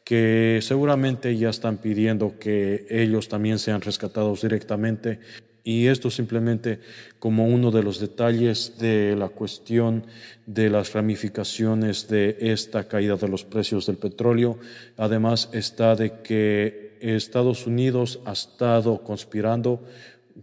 que 0.05 0.61
seguramente 0.63 1.37
ya 1.37 1.51
están 1.51 1.79
pidiendo 1.79 2.39
que 2.39 2.87
ellos 2.89 3.29
también 3.29 3.59
sean 3.59 3.81
rescatados 3.81 4.43
directamente 4.43 5.19
y 5.65 5.87
esto 5.87 6.11
simplemente 6.11 6.81
como 7.19 7.47
uno 7.47 7.71
de 7.71 7.83
los 7.83 8.01
detalles 8.01 8.79
de 8.79 9.15
la 9.17 9.29
cuestión 9.29 10.07
de 10.47 10.71
las 10.71 10.93
ramificaciones 10.93 12.09
de 12.09 12.37
esta 12.41 12.89
caída 12.89 13.17
de 13.17 13.29
los 13.29 13.45
precios 13.45 13.87
del 13.87 13.97
petróleo. 13.97 14.59
Además 14.97 15.49
está 15.53 15.97
de 15.97 16.21
que 16.23 16.97
Estados 17.01 17.67
Unidos 17.67 18.21
ha 18.25 18.33
estado 18.33 19.03
conspirando 19.03 19.83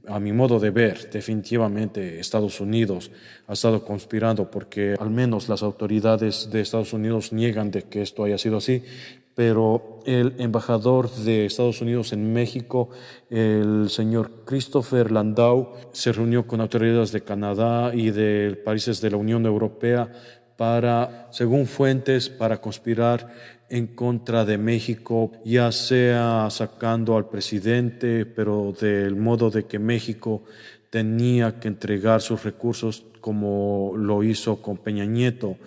a 0.07 0.19
mi 0.19 0.31
modo 0.31 0.59
de 0.59 0.69
ver, 0.69 1.09
definitivamente 1.09 2.19
Estados 2.19 2.61
Unidos 2.61 3.11
ha 3.47 3.53
estado 3.53 3.83
conspirando 3.83 4.51
porque 4.51 4.95
al 4.99 5.09
menos 5.09 5.49
las 5.49 5.63
autoridades 5.63 6.49
de 6.51 6.61
Estados 6.61 6.93
Unidos 6.93 7.33
niegan 7.33 7.71
de 7.71 7.83
que 7.83 8.01
esto 8.01 8.23
haya 8.23 8.37
sido 8.37 8.57
así, 8.57 8.83
pero 9.37 9.99
el 10.07 10.33
embajador 10.39 11.11
de 11.11 11.45
Estados 11.45 11.79
Unidos 11.79 12.11
en 12.11 12.33
México, 12.33 12.89
el 13.29 13.87
señor 13.91 14.43
Christopher 14.45 15.11
Landau, 15.11 15.73
se 15.91 16.11
reunió 16.11 16.47
con 16.47 16.59
autoridades 16.59 17.11
de 17.11 17.21
Canadá 17.21 17.93
y 17.93 18.09
de 18.09 18.59
países 18.65 18.99
de 18.99 19.11
la 19.11 19.17
Unión 19.17 19.45
Europea 19.45 20.11
para, 20.57 21.27
según 21.29 21.67
fuentes, 21.67 22.29
para 22.29 22.59
conspirar 22.59 23.31
en 23.69 23.85
contra 23.85 24.43
de 24.43 24.57
México, 24.57 25.31
ya 25.45 25.71
sea 25.71 26.47
sacando 26.49 27.15
al 27.15 27.29
presidente, 27.29 28.25
pero 28.25 28.73
del 28.81 29.15
modo 29.15 29.51
de 29.51 29.65
que 29.65 29.77
México 29.77 30.45
tenía 30.97 31.59
que 31.59 31.67
entregar 31.67 32.23
sus 32.23 32.43
recursos 32.43 33.05
como 33.21 33.93
lo 33.95 34.23
hizo 34.23 34.63
con 34.63 34.77
Peña 34.77 35.05
Nieto, 35.05 35.57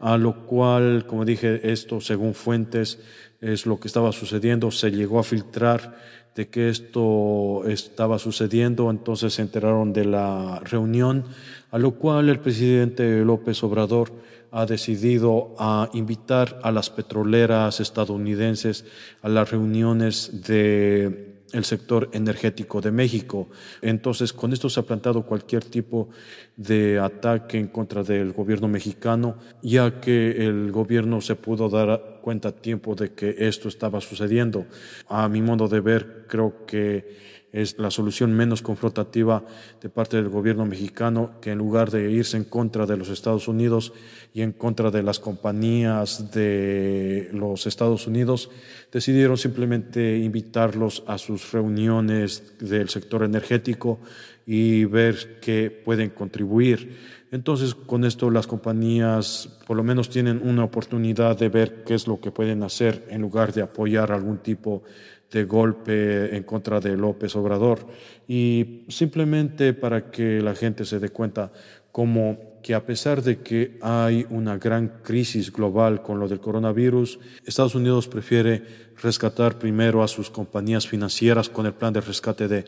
a 0.00 0.18
lo 0.18 0.46
cual, 0.46 1.06
como 1.06 1.24
dije, 1.24 1.70
esto 1.70 2.00
según 2.00 2.34
fuentes 2.34 2.98
es 3.40 3.66
lo 3.66 3.78
que 3.78 3.86
estaba 3.86 4.10
sucediendo, 4.10 4.72
se 4.72 4.90
llegó 4.90 5.20
a 5.20 5.22
filtrar 5.22 5.94
de 6.34 6.48
que 6.48 6.68
esto 6.70 7.62
estaba 7.68 8.18
sucediendo, 8.18 8.90
entonces 8.90 9.34
se 9.34 9.42
enteraron 9.42 9.92
de 9.92 10.06
la 10.06 10.58
reunión, 10.64 11.22
a 11.70 11.78
lo 11.78 11.92
cual 11.92 12.28
el 12.28 12.40
presidente 12.40 13.24
López 13.24 13.62
Obrador 13.62 14.10
ha 14.50 14.66
decidido 14.66 15.54
a 15.56 15.88
invitar 15.92 16.58
a 16.64 16.72
las 16.72 16.90
petroleras 16.90 17.78
estadounidenses 17.78 18.84
a 19.22 19.28
las 19.28 19.52
reuniones 19.52 20.42
de 20.48 21.29
el 21.52 21.64
sector 21.64 22.08
energético 22.12 22.80
de 22.80 22.90
México. 22.90 23.48
Entonces, 23.82 24.32
con 24.32 24.52
esto 24.52 24.68
se 24.68 24.80
ha 24.80 24.84
plantado 24.84 25.24
cualquier 25.24 25.64
tipo 25.64 26.08
de 26.56 26.98
ataque 26.98 27.58
en 27.58 27.68
contra 27.68 28.02
del 28.02 28.32
gobierno 28.32 28.68
mexicano, 28.68 29.36
ya 29.62 30.00
que 30.00 30.46
el 30.46 30.70
gobierno 30.72 31.20
se 31.20 31.36
pudo 31.36 31.68
dar 31.68 32.20
cuenta 32.22 32.48
a 32.48 32.52
tiempo 32.52 32.94
de 32.94 33.12
que 33.12 33.34
esto 33.38 33.68
estaba 33.68 34.00
sucediendo. 34.00 34.66
A 35.08 35.28
mi 35.28 35.42
modo 35.42 35.68
de 35.68 35.80
ver, 35.80 36.26
creo 36.28 36.66
que 36.66 37.39
es 37.52 37.78
la 37.78 37.90
solución 37.90 38.32
menos 38.32 38.62
confrontativa 38.62 39.44
de 39.80 39.88
parte 39.88 40.16
del 40.16 40.28
gobierno 40.28 40.66
mexicano, 40.66 41.32
que 41.40 41.50
en 41.50 41.58
lugar 41.58 41.90
de 41.90 42.10
irse 42.10 42.36
en 42.36 42.44
contra 42.44 42.86
de 42.86 42.96
los 42.96 43.08
Estados 43.08 43.48
Unidos 43.48 43.92
y 44.32 44.42
en 44.42 44.52
contra 44.52 44.90
de 44.90 45.02
las 45.02 45.18
compañías 45.18 46.30
de 46.30 47.28
los 47.32 47.66
Estados 47.66 48.06
Unidos, 48.06 48.50
decidieron 48.92 49.36
simplemente 49.36 50.18
invitarlos 50.18 51.02
a 51.06 51.18
sus 51.18 51.52
reuniones 51.52 52.58
del 52.60 52.88
sector 52.88 53.24
energético 53.24 53.98
y 54.46 54.84
ver 54.84 55.38
qué 55.40 55.70
pueden 55.70 56.10
contribuir. 56.10 56.96
Entonces, 57.32 57.74
con 57.76 58.04
esto 58.04 58.30
las 58.30 58.48
compañías 58.48 59.48
por 59.66 59.76
lo 59.76 59.84
menos 59.84 60.10
tienen 60.10 60.40
una 60.42 60.64
oportunidad 60.64 61.38
de 61.38 61.48
ver 61.48 61.84
qué 61.84 61.94
es 61.94 62.08
lo 62.08 62.20
que 62.20 62.32
pueden 62.32 62.64
hacer 62.64 63.06
en 63.08 63.20
lugar 63.20 63.52
de 63.52 63.62
apoyar 63.62 64.10
algún 64.10 64.38
tipo 64.38 64.82
de 65.30 65.44
golpe 65.44 66.36
en 66.36 66.42
contra 66.42 66.80
de 66.80 66.96
López 66.96 67.34
Obrador. 67.36 67.86
Y 68.26 68.82
simplemente 68.88 69.72
para 69.74 70.10
que 70.10 70.40
la 70.40 70.54
gente 70.54 70.84
se 70.84 70.98
dé 70.98 71.10
cuenta 71.10 71.52
como 71.92 72.50
que 72.62 72.74
a 72.74 72.84
pesar 72.84 73.22
de 73.22 73.38
que 73.38 73.78
hay 73.80 74.26
una 74.28 74.58
gran 74.58 75.00
crisis 75.02 75.50
global 75.50 76.02
con 76.02 76.20
lo 76.20 76.28
del 76.28 76.40
coronavirus, 76.40 77.18
Estados 77.44 77.74
Unidos 77.74 78.06
prefiere 78.06 78.62
rescatar 79.02 79.58
primero 79.58 80.02
a 80.02 80.08
sus 80.08 80.30
compañías 80.30 80.86
financieras 80.86 81.48
con 81.48 81.64
el 81.64 81.72
plan 81.72 81.92
de 81.92 82.02
rescate 82.02 82.48
de 82.48 82.64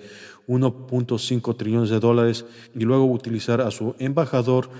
1.5 0.48 1.56
trillones 1.56 1.90
de 1.90 2.00
dólares 2.00 2.46
y 2.74 2.80
luego 2.84 3.04
utilizar 3.04 3.60
a 3.60 3.70
su 3.70 3.94
embajador 3.98 4.70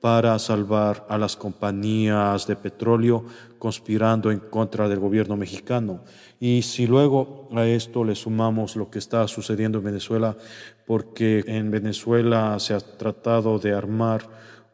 para 0.00 0.38
salvar 0.38 1.06
a 1.08 1.18
las 1.18 1.36
compañías 1.36 2.46
de 2.46 2.56
petróleo 2.56 3.24
conspirando 3.58 4.30
en 4.30 4.38
contra 4.38 4.88
del 4.88 4.98
gobierno 4.98 5.36
mexicano. 5.36 6.00
Y 6.40 6.62
si 6.62 6.86
luego 6.86 7.48
a 7.54 7.66
esto 7.66 8.02
le 8.04 8.14
sumamos 8.14 8.76
lo 8.76 8.90
que 8.90 8.98
está 8.98 9.28
sucediendo 9.28 9.78
en 9.78 9.84
Venezuela, 9.84 10.36
porque 10.86 11.44
en 11.46 11.70
Venezuela 11.70 12.58
se 12.58 12.72
ha 12.72 12.80
tratado 12.80 13.58
de 13.58 13.74
armar 13.74 14.26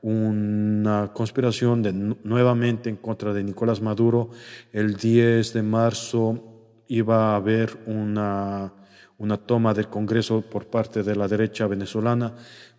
una 0.03 1.11
conspiración 1.13 1.83
de, 1.83 1.93
nuevamente 1.93 2.89
en 2.89 2.97
contra 2.97 3.33
de 3.33 3.43
Nicolás 3.43 3.81
Maduro, 3.81 4.31
el 4.73 4.97
10 4.97 5.53
de 5.53 5.63
marzo 5.63 6.45
iba 6.87 7.33
a 7.33 7.37
haber 7.37 7.77
una, 7.87 8.73
una 9.19 9.37
toma 9.37 9.75
del 9.75 9.89
Congreso 9.89 10.43
por 10.43 10.67
parte 10.67 11.03
de 11.03 11.17
la 11.17 11.27
derecha 11.27 11.67
venezolana 11.67 12.35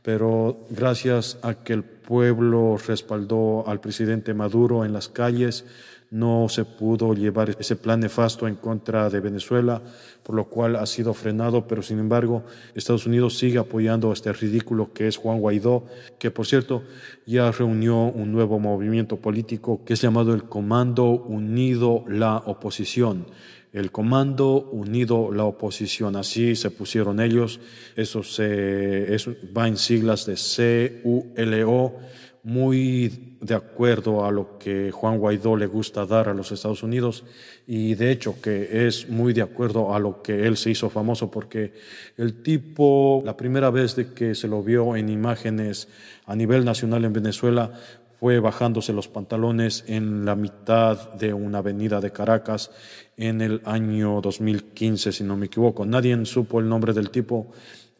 pero 0.07 0.65
gracias 0.69 1.37
a 1.41 1.53
que 1.53 1.73
el 1.73 1.83
pueblo 2.07 2.77
respaldó 2.87 3.67
al 3.67 3.81
presidente 3.81 4.33
Maduro 4.33 4.85
en 4.85 4.93
las 4.93 5.09
calles, 5.09 5.65
no 6.09 6.47
se 6.47 6.63
pudo 6.63 7.13
llevar 7.13 7.57
ese 7.59 7.75
plan 7.75 7.99
nefasto 7.99 8.47
en 8.47 8.55
contra 8.55 9.09
de 9.09 9.19
Venezuela, 9.19 9.81
por 10.23 10.33
lo 10.35 10.45
cual 10.45 10.77
ha 10.77 10.85
sido 10.85 11.13
frenado, 11.13 11.67
pero 11.67 11.81
sin 11.81 11.99
embargo 11.99 12.43
Estados 12.75 13.05
Unidos 13.05 13.37
sigue 13.37 13.57
apoyando 13.57 14.09
a 14.09 14.13
este 14.13 14.31
ridículo 14.31 14.93
que 14.93 15.09
es 15.09 15.17
Juan 15.17 15.41
Guaidó, 15.41 15.83
que 16.17 16.31
por 16.31 16.45
cierto 16.47 16.83
ya 17.25 17.51
reunió 17.51 17.97
un 17.97 18.31
nuevo 18.31 18.57
movimiento 18.57 19.17
político 19.17 19.81
que 19.83 19.95
es 19.95 20.01
llamado 20.01 20.33
el 20.33 20.43
Comando 20.43 21.09
Unido 21.09 22.05
la 22.07 22.37
Oposición 22.37 23.25
el 23.73 23.91
Comando 23.91 24.69
Unido 24.71 25.31
la 25.31 25.43
Oposición, 25.43 26.15
así 26.15 26.55
se 26.55 26.71
pusieron 26.71 27.19
ellos, 27.19 27.59
eso, 27.95 28.23
se, 28.23 29.15
va 29.55 29.67
en 29.67 29.77
siglas 29.77 30.25
de 30.25 31.01
CULO, 31.03 31.95
muy 32.43 33.35
de 33.41 33.55
acuerdo 33.55 34.25
a 34.25 34.31
lo 34.31 34.57
que 34.57 34.89
Juan 34.91 35.17
Guaidó 35.17 35.57
le 35.57 35.67
gusta 35.67 36.05
dar 36.05 36.29
a 36.29 36.33
los 36.33 36.51
Estados 36.51 36.81
Unidos. 36.81 37.25
Y 37.67 37.95
de 37.95 38.11
hecho 38.11 38.41
que 38.41 38.87
es 38.87 39.09
muy 39.09 39.33
de 39.33 39.41
acuerdo 39.41 39.93
a 39.93 39.99
lo 39.99 40.21
que 40.21 40.47
él 40.47 40.55
se 40.55 40.71
hizo 40.71 40.89
famoso 40.89 41.29
porque 41.29 41.73
el 42.15 42.41
tipo, 42.41 43.21
la 43.25 43.35
primera 43.35 43.69
vez 43.69 43.95
de 43.95 44.13
que 44.13 44.33
se 44.33 44.47
lo 44.47 44.63
vio 44.63 44.95
en 44.95 45.09
imágenes 45.09 45.89
a 46.25 46.35
nivel 46.35 46.63
nacional 46.63 47.03
en 47.03 47.13
Venezuela 47.13 47.73
fue 48.19 48.39
bajándose 48.39 48.93
los 48.93 49.07
pantalones 49.07 49.83
en 49.87 50.25
la 50.25 50.35
mitad 50.35 51.13
de 51.13 51.33
una 51.33 51.59
avenida 51.59 52.01
de 52.01 52.11
Caracas 52.11 52.71
en 53.15 53.41
el 53.41 53.61
año 53.65 54.21
2015, 54.21 55.11
si 55.11 55.23
no 55.23 55.37
me 55.37 55.47
equivoco. 55.47 55.85
Nadie 55.85 56.25
supo 56.25 56.59
el 56.59 56.67
nombre 56.67 56.93
del 56.93 57.11
tipo, 57.11 57.47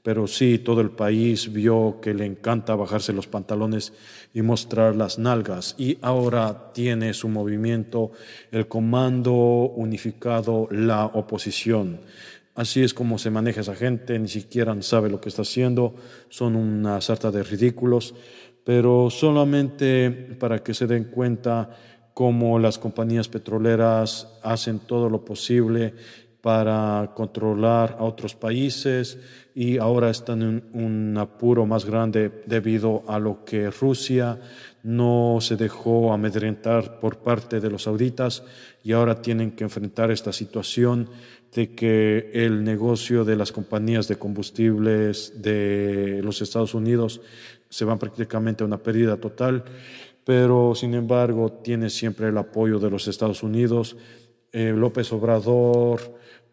pero 0.02 0.26
sí 0.26 0.60
todo 0.60 0.82
el 0.82 0.90
país 0.90 1.52
vio 1.52 2.00
que 2.02 2.14
le 2.14 2.26
encanta 2.26 2.76
bajarse 2.76 3.14
los 3.14 3.28
pantalones 3.28 3.94
y 4.34 4.42
mostrar 4.42 4.96
las 4.96 5.20
nalgas. 5.20 5.76
Y 5.78 5.98
ahora 6.02 6.72
tiene 6.74 7.14
su 7.14 7.30
movimiento 7.30 8.12
el 8.52 8.68
Comando 8.68 9.34
Unificado 9.34 10.68
La 10.72 11.06
Oposición. 11.06 12.00
Así 12.56 12.82
es 12.82 12.96
como 12.96 13.20
se 13.20 13.30
maneja 13.30 13.62
esa 13.62 13.76
gente, 13.76 14.18
ni 14.18 14.28
siquiera 14.28 14.76
sabe 14.82 15.12
lo 15.12 15.22
que 15.22 15.30
está 15.30 15.44
haciendo, 15.44 15.94
son 16.30 16.56
una 16.56 17.00
sarta 17.02 17.30
de 17.30 17.44
ridículos 17.44 18.16
pero 18.68 19.10
solamente 19.10 20.12
para 20.38 20.62
que 20.62 20.74
se 20.74 20.88
den 20.88 21.06
cuenta 21.06 21.70
cómo 22.14 22.60
las 22.60 22.78
compañías 22.78 23.30
petroleras 23.30 24.28
hacen 24.44 24.80
todo 24.80 25.10
lo 25.10 25.24
posible 25.24 25.94
para 26.42 27.14
controlar 27.16 27.96
a 27.98 28.04
otros 28.04 28.36
países 28.36 29.20
y 29.56 29.78
ahora 29.78 30.10
están 30.10 30.42
en 30.42 30.64
un 30.74 31.18
apuro 31.18 31.66
más 31.66 31.86
grande 31.86 32.44
debido 32.46 33.06
a 33.08 33.20
lo 33.20 33.46
que 33.46 33.72
Rusia 33.72 34.38
no 34.84 35.38
se 35.40 35.56
dejó 35.56 36.12
amedrentar 36.12 37.00
por 37.00 37.20
parte 37.20 37.62
de 37.62 37.70
los 37.70 37.84
sauditas 37.84 38.44
y 38.84 38.92
ahora 38.92 39.22
tienen 39.22 39.52
que 39.52 39.64
enfrentar 39.64 40.12
esta 40.12 40.34
situación 40.34 41.10
de 41.56 41.74
que 41.74 42.32
el 42.34 42.66
negocio 42.66 43.24
de 43.24 43.38
las 43.38 43.54
compañías 43.54 44.10
de 44.10 44.18
combustibles 44.18 45.42
de 45.42 46.20
los 46.22 46.42
Estados 46.42 46.74
Unidos 46.74 47.22
se 47.70 47.86
van 47.86 48.00
prácticamente 48.00 48.64
a 48.64 48.68
una 48.68 48.78
pérdida 48.78 49.18
total, 49.18 49.64
pero 50.24 50.76
sin 50.76 50.94
embargo 50.94 51.52
tiene 51.52 51.90
siempre 51.90 52.28
el 52.28 52.38
apoyo 52.38 52.80
de 52.80 52.90
los 52.90 53.08
Estados 53.08 53.44
Unidos. 53.44 53.98
Eh, 54.52 54.74
López 54.76 55.12
Obrador 55.14 56.02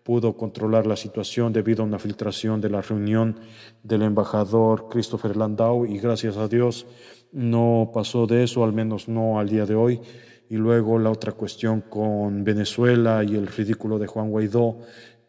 pudo 0.03 0.37
controlar 0.37 0.87
la 0.87 0.97
situación 0.97 1.53
debido 1.53 1.83
a 1.83 1.87
una 1.87 1.99
filtración 1.99 2.61
de 2.61 2.71
la 2.71 2.83
reunión 2.83 3.41
del 3.83 4.03
embajador 4.03 4.89
Christopher 4.91 5.37
Landau 5.37 5.87
y 5.87 5.99
gracias 5.99 6.37
a 6.37 6.47
Dios 6.47 6.87
no 7.35 7.91
pasó 7.93 8.27
de 8.27 8.45
eso, 8.45 8.63
al 8.63 8.73
menos 8.73 9.09
no 9.09 9.41
al 9.41 9.49
día 9.49 9.67
de 9.67 9.75
hoy. 9.75 10.01
Y 10.49 10.57
luego 10.57 10.99
la 10.99 11.11
otra 11.11 11.33
cuestión 11.33 11.81
con 11.81 12.45
Venezuela 12.45 13.25
y 13.25 13.35
el 13.35 13.49
ridículo 13.49 13.99
de 13.99 14.07
Juan 14.07 14.31
Guaidó, 14.31 14.79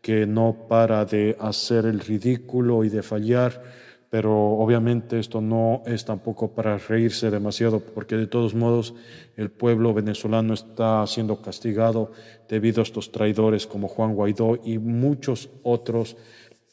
que 0.02 0.28
no 0.28 0.68
para 0.70 1.04
de 1.06 1.36
hacer 1.40 1.86
el 1.88 2.00
ridículo 2.00 2.84
y 2.84 2.90
de 2.90 3.02
fallar 3.02 3.64
pero 4.10 4.34
obviamente 4.34 5.20
esto 5.20 5.42
no 5.42 5.84
es 5.86 6.06
tampoco 6.06 6.54
para 6.54 6.78
reírse 6.78 7.30
demasiado, 7.32 7.80
porque 7.80 8.16
de 8.16 8.28
todos 8.28 8.56
modos 8.56 8.94
el 9.36 9.52
pueblo 9.52 9.94
venezolano 9.94 10.54
está 10.54 11.06
siendo 11.08 11.42
castigado 11.42 12.12
debido 12.48 12.82
a 12.82 12.84
estos 12.84 13.12
traidores 13.12 13.68
como 13.68 13.88
Juan 13.88 14.16
Guaidó 14.16 14.60
y 14.64 14.78
muchos 14.78 15.50
otros 15.64 16.18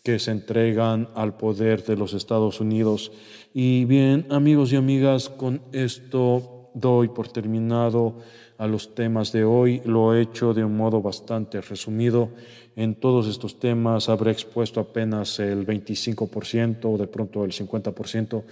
que 0.03 0.19
se 0.19 0.33
entregan 0.33 1.09
al 1.15 1.37
poder 1.37 1.85
de 1.85 1.97
los 1.97 2.13
Estados 2.13 2.61
Unidos. 2.61 3.13
Y 3.55 3.85
bien, 3.85 4.27
amigos 4.31 4.73
y 4.73 4.77
amigas, 4.77 5.29
con 5.29 5.63
esto 5.73 6.71
doy 6.75 7.09
por 7.09 7.29
terminado 7.29 8.17
a 8.63 8.69
los 8.69 8.95
temas 8.95 9.33
de 9.33 9.43
hoy. 9.43 9.83
Lo 9.85 10.15
he 10.15 10.23
hecho 10.23 10.55
de 10.55 10.65
un 10.65 10.77
modo 10.77 11.03
bastante 11.03 11.61
resumido. 11.61 12.31
En 12.77 12.95
todos 12.95 13.27
estos 13.27 13.59
temas 13.59 14.09
habré 14.09 14.31
expuesto 14.31 14.79
apenas 14.79 15.41
el 15.41 15.67
25% 15.67 16.79
o 16.85 16.97
de 16.97 17.09
pronto 17.09 17.45
el 17.45 17.51
50% 17.51 18.45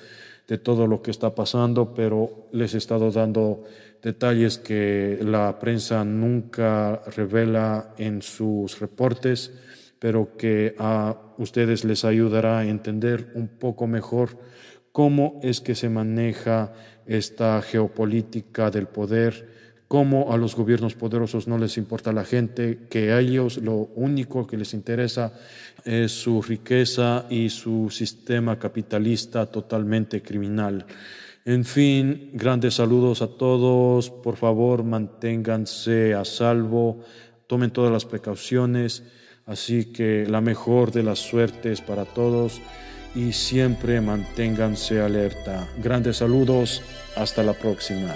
de 0.49 0.59
todo 0.59 0.89
lo 0.89 1.01
que 1.01 1.13
está 1.13 1.33
pasando, 1.33 1.95
pero 1.95 2.49
les 2.51 2.75
he 2.75 2.79
estado 2.79 3.13
dando 3.13 3.63
detalles 4.03 4.59
que 4.59 5.21
la 5.23 5.61
prensa 5.61 6.05
nunca 6.05 7.03
revela 7.15 7.95
en 7.97 8.21
sus 8.21 8.81
reportes, 8.81 9.53
pero 10.01 10.37
que 10.37 10.75
a 10.77 11.17
ustedes 11.39 11.85
les 11.85 12.05
ayudará 12.05 12.59
a 12.59 12.67
entender 12.67 13.31
un 13.37 13.47
poco 13.47 13.87
mejor 13.87 14.31
cómo 14.91 15.39
es 15.45 15.61
que 15.61 15.77
se 15.77 15.89
maneja 15.89 16.73
esta 17.07 17.63
geopolítica 17.63 18.73
del 18.73 18.89
poder 18.89 19.60
cómo 19.91 20.33
a 20.33 20.37
los 20.37 20.55
gobiernos 20.55 20.95
poderosos 20.95 21.49
no 21.49 21.59
les 21.59 21.77
importa 21.77 22.13
la 22.13 22.25
gente, 22.25 22.87
que 22.89 23.11
a 23.11 23.19
ellos 23.19 23.57
lo 23.57 23.89
único 23.97 24.47
que 24.47 24.57
les 24.57 24.73
interesa 24.73 25.33
es 25.85 26.13
su 26.13 26.41
riqueza 26.43 27.27
y 27.29 27.51
su 27.51 27.91
sistema 27.91 28.57
capitalista 28.57 29.47
totalmente 29.47 30.23
criminal. 30.23 30.87
En 31.45 31.65
fin, 31.65 32.31
grandes 32.35 32.75
saludos 32.75 33.21
a 33.21 33.27
todos, 33.27 34.11
por 34.11 34.37
favor 34.37 34.85
manténganse 34.85 36.15
a 36.15 36.25
salvo, 36.25 37.01
tomen 37.49 37.73
todas 37.73 37.91
las 37.91 38.05
precauciones, 38.05 39.03
así 39.45 39.87
que 39.87 40.25
la 40.29 40.41
mejor 40.41 40.93
de 40.93 41.03
las 41.03 41.19
suertes 41.19 41.81
para 41.81 42.05
todos 42.05 42.61
y 43.17 43.33
siempre 43.33 44.01
manténganse 44.01 45.01
alerta. 45.01 45.69
Grandes 45.83 46.19
saludos, 46.19 46.81
hasta 47.17 47.43
la 47.43 47.55
próxima. 47.55 48.15